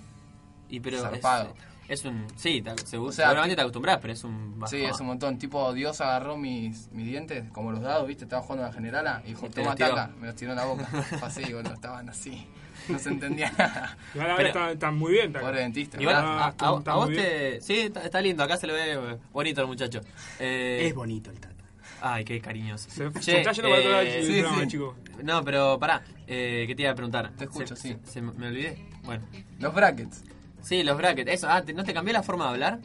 [0.68, 1.52] Y pero Zarpado.
[1.56, 1.69] es
[2.04, 2.26] un.
[2.36, 4.54] Sí, te- segu- O sea, seguramente te acostumbras, pero es un.
[4.66, 4.94] Sí, bajón.
[4.94, 5.38] es un montón.
[5.38, 8.24] Tipo, Dios agarró mis, mis dientes, como los dados, ¿viste?
[8.24, 10.10] Estaba jugando a la generala y dijo, toma taca.
[10.20, 10.84] Me los tiró en la boca.
[11.18, 11.74] Fue así, boludo.
[11.74, 12.46] Estaban así.
[12.88, 13.96] No se entendía nada.
[14.14, 15.32] Igual ahora Pero- está, está muy bien.
[15.32, 16.00] Pobre dentista.
[16.00, 17.22] Igual, Ah, a, está- a- está a vos bien.
[17.22, 17.60] te.
[17.60, 18.42] Sí, está, está lindo.
[18.42, 20.00] Acá se lo ve eh, bonito el muchacho.
[20.38, 21.56] Eh, Es bonito el tata.
[22.02, 22.88] Ay, qué cariñoso.
[22.88, 24.68] Se- se está yendo para otro lado del sí, programa, sí.
[24.68, 24.96] chico.
[25.22, 26.02] No, pero pará.
[26.26, 27.30] Eh, ¿Qué te iba a preguntar?
[27.36, 27.96] Te escucho, Se- sí.
[28.04, 28.78] se- se me me olvidé.
[29.02, 29.22] Bueno.
[29.58, 30.24] Los brackets.
[30.62, 31.30] Sí, los brackets.
[31.30, 31.48] Eso.
[31.50, 32.80] Ah, ¿te- ¿no te cambió la forma de hablar?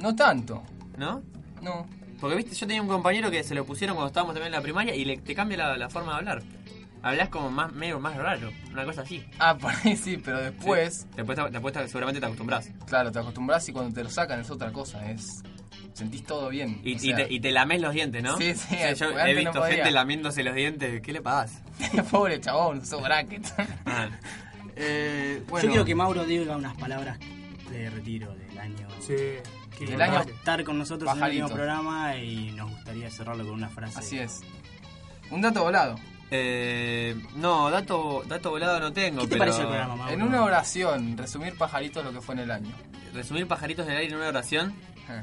[0.00, 0.62] No tanto.
[0.96, 1.22] ¿No?
[1.62, 1.86] No.
[2.20, 4.62] Porque viste, yo tenía un compañero que se lo pusieron cuando estábamos también en la
[4.62, 6.42] primaria y le, te cambia la, la forma de hablar.
[7.00, 9.24] Hablas como más medio más raro, una cosa así.
[9.38, 12.70] Ah, por ahí sí, pero después, Después, te- después te- seguramente te acostumbras.
[12.86, 15.08] claro, te acostumbras y cuando te lo sacan es otra cosa.
[15.10, 15.42] Es.
[15.92, 16.80] Sentís todo bien.
[16.84, 18.36] Y, o y sea, te, y te lames los dientes, ¿no?
[18.36, 21.00] Sí, sí, yo porque he visto no gente lamiéndose los dientes.
[21.02, 21.60] ¿Qué le pasa?
[22.10, 23.52] Pobre chabón, usó brackets.
[24.80, 27.18] Eh, bueno, Yo quiero que Mauro diga unas palabras
[27.70, 28.86] de retiro del año.
[29.00, 29.14] Sí.
[29.76, 33.10] Que Del va año a estar con nosotros en el último programa y nos gustaría
[33.10, 33.98] cerrarlo con una frase.
[33.98, 34.40] Así es.
[35.30, 35.96] Un dato volado.
[36.30, 39.20] eh, no, dato, dato volado no tengo.
[39.22, 40.12] ¿Qué te pero pareció el programa, Mauro?
[40.14, 42.72] En una oración, resumir pajaritos lo que fue en el año.
[43.14, 44.74] Resumir pajaritos en el aire en una oración
[45.08, 45.22] Eh.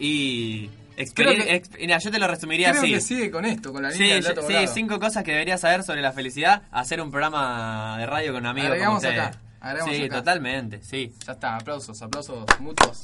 [0.00, 0.70] y.
[1.14, 2.92] Creo experir- que- exp- mira, yo te lo resumiría Creo así.
[2.92, 4.74] que sigue con esto, con la Sí, línea del yo- dato sí, volado.
[4.74, 6.62] cinco cosas que deberías saber sobre la felicidad.
[6.72, 8.70] Hacer un programa de radio con amigos.
[8.70, 10.16] Agregamos como acá, agregamos sí, acá.
[10.16, 11.12] totalmente, sí.
[11.26, 13.02] Ya está, aplausos, aplausos mutuos.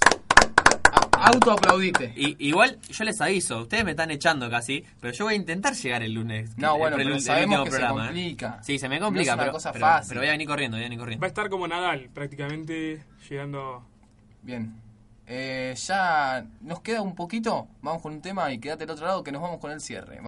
[1.17, 2.13] Autoaplaudite.
[2.17, 5.75] Y, igual, yo les aviso, ustedes me están echando casi, pero yo voy a intentar
[5.75, 6.51] llegar el lunes.
[6.59, 8.07] No, el- bueno, el- pero el sabemos último que se programa, ¿eh?
[8.09, 8.63] complica.
[8.63, 10.09] Sí, se me No complica, es una pero, cosa pero- fácil.
[10.09, 11.21] pero voy a venir corriendo, voy a venir corriendo.
[11.23, 13.87] Va a estar como Nadal, prácticamente llegando.
[14.43, 14.75] Bien.
[15.27, 17.69] Eh, ya nos queda un poquito.
[17.83, 20.21] Vamos con un tema y quédate al otro lado que nos vamos con el cierre.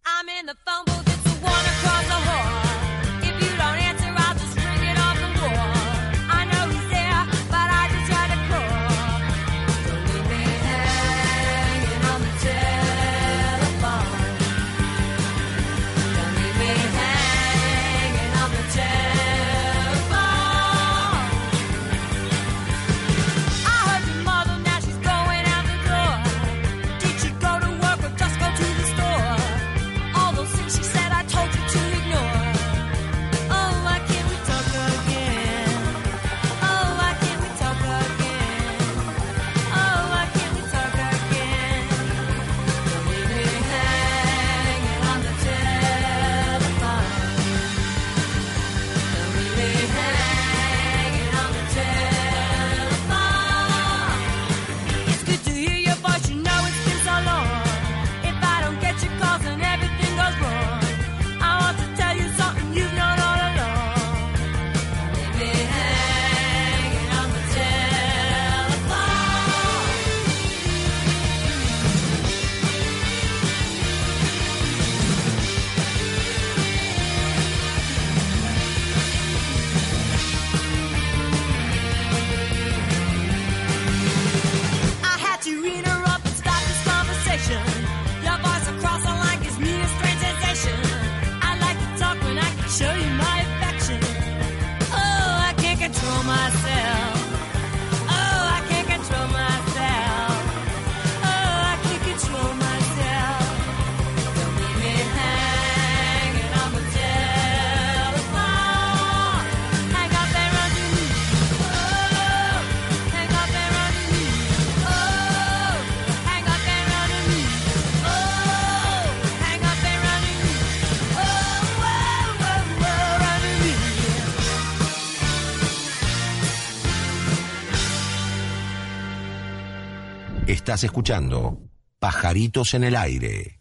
[130.67, 131.61] Estás escuchando
[132.01, 133.61] Pajaritos en el Aire.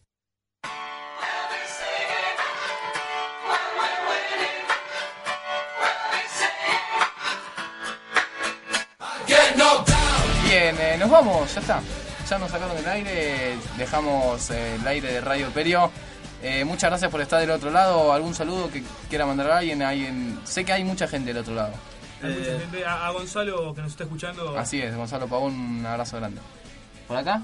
[10.44, 11.82] Bien, eh, nos vamos, ya está.
[12.30, 15.92] Ya nos sacaron del aire, dejamos eh, el aire de Radio Perio.
[16.42, 18.14] Eh, muchas gracias por estar del otro lado.
[18.14, 19.82] ¿Algún saludo que quiera mandar a alguien?
[19.82, 20.40] alguien?
[20.44, 21.74] Sé que hay mucha gente del otro lado.
[22.24, 22.60] Hay mucha Eh.
[22.62, 22.86] gente.
[22.86, 24.58] A, a Gonzalo que nos está escuchando.
[24.58, 26.42] Así es, Gonzalo Pavón, un abrazo grande.
[27.08, 27.42] ¿Por acá?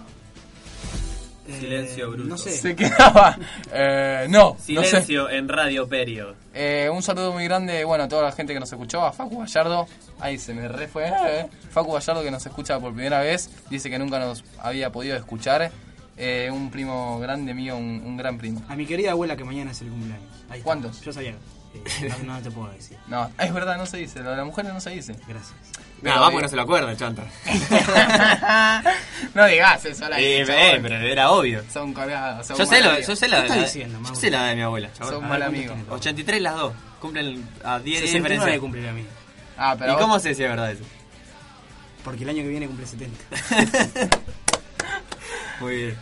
[1.60, 2.30] Silencio bruto.
[2.30, 2.52] No sé.
[2.52, 3.38] Se quedaba.
[3.74, 4.88] Eh, no, no sé.
[4.88, 6.36] Silencio en Radio Perio.
[6.54, 9.40] Eh, un saludo muy grande, bueno, a toda la gente que nos escuchó, a Facu
[9.40, 9.88] Gallardo,
[10.20, 13.90] ahí se me re fue, eh, Facu Gallardo que nos escucha por primera vez, dice
[13.90, 15.72] que nunca nos había podido escuchar,
[16.18, 18.62] Eh, un primo grande mío, un, un gran primo.
[18.70, 20.30] A mi querida abuela que mañana es el cumpleaños.
[20.50, 20.62] Ahí.
[20.62, 21.02] ¿Cuántos?
[21.02, 21.32] Yo sabía.
[21.74, 22.98] Eh, no, no te puedo decir.
[23.08, 25.16] No, es verdad, no se dice, lo de las mujeres no se dice.
[25.28, 25.56] Gracias.
[26.02, 27.24] Nada, va porque no se lo acuerda, chanta.
[29.36, 30.62] no digas eso aire, Eh, chabón.
[30.62, 31.64] eh, pero era obvio.
[31.72, 34.32] Son colgados, son Yo sé, lo, yo sé la, ¿Qué estás la- diciendo, yo sé
[34.32, 35.14] la de mi abuela, chaval.
[35.14, 35.68] Son mal ver, amigos.
[35.88, 36.74] ¿cuántos 83 las dos.
[37.00, 38.60] Cumplen a 10 de 69 diferencia.
[38.60, 39.06] cumple a mí.
[39.58, 40.84] Ah, pero ¿Y vos- cómo sé si es verdad eso?
[42.04, 43.24] Porque el año que viene cumple 70.
[45.60, 45.98] Muy bien.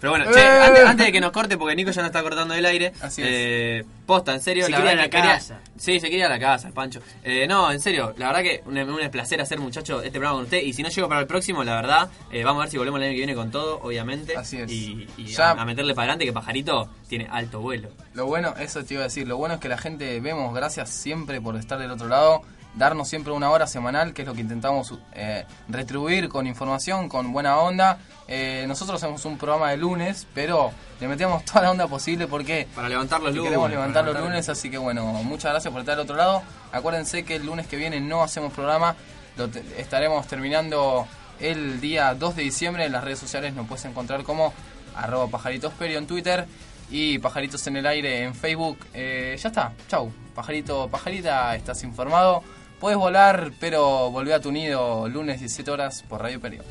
[0.00, 0.34] Pero bueno, Eh.
[0.34, 2.92] che, antes, antes de que nos corte, porque Nico ya nos está cortando el aire.
[3.00, 3.28] Así es.
[3.30, 5.60] eh, posta, en serio, Se la quiere verdad ir a que la quería- casa.
[5.78, 7.00] Sí, se quiere ir a la casa, el Pancho.
[7.24, 10.44] Eh, no, en serio, la verdad que un, un placer hacer, muchacho, este programa con
[10.44, 10.62] usted.
[10.62, 12.98] Y si no llego para el próximo, la verdad, eh, vamos a ver si volvemos
[13.00, 14.36] el año que viene con todo, obviamente.
[14.36, 14.70] Así es.
[14.70, 17.88] Y, y Ya- a, a meterle para adelante, que Pajarito tiene alto vuelo.
[18.14, 20.90] Lo bueno, eso te iba a decir, lo bueno es que la gente vemos, gracias
[20.90, 22.42] siempre por estar del otro lado,
[22.76, 27.32] darnos siempre una hora semanal, que es lo que intentamos eh, retribuir con información, con
[27.32, 27.98] buena onda.
[28.28, 30.70] Eh, nosotros hacemos un programa de lunes, pero
[31.00, 33.44] le metemos toda la onda posible porque Para levantar los lunes.
[33.50, 36.42] queremos levantar los lunes, así que bueno, muchas gracias por estar del otro lado.
[36.72, 38.94] Acuérdense que el lunes que viene no hacemos programa,
[39.36, 41.06] lo te- estaremos terminando
[41.40, 42.84] el día 2 de diciembre.
[42.84, 44.52] En las redes sociales nos puedes encontrar como
[44.96, 46.46] arroba pajaritosperio en Twitter
[46.90, 48.78] y pajaritos en el aire en Facebook.
[48.94, 50.10] Eh, ya está, chau.
[50.34, 52.42] Pajarito, pajarita, estás informado.
[52.80, 56.62] Puedes volar, pero volvé a tu nido lunes 17 horas por Radio Perio.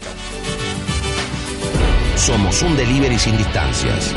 [2.15, 4.15] Somos un delivery sin distancias.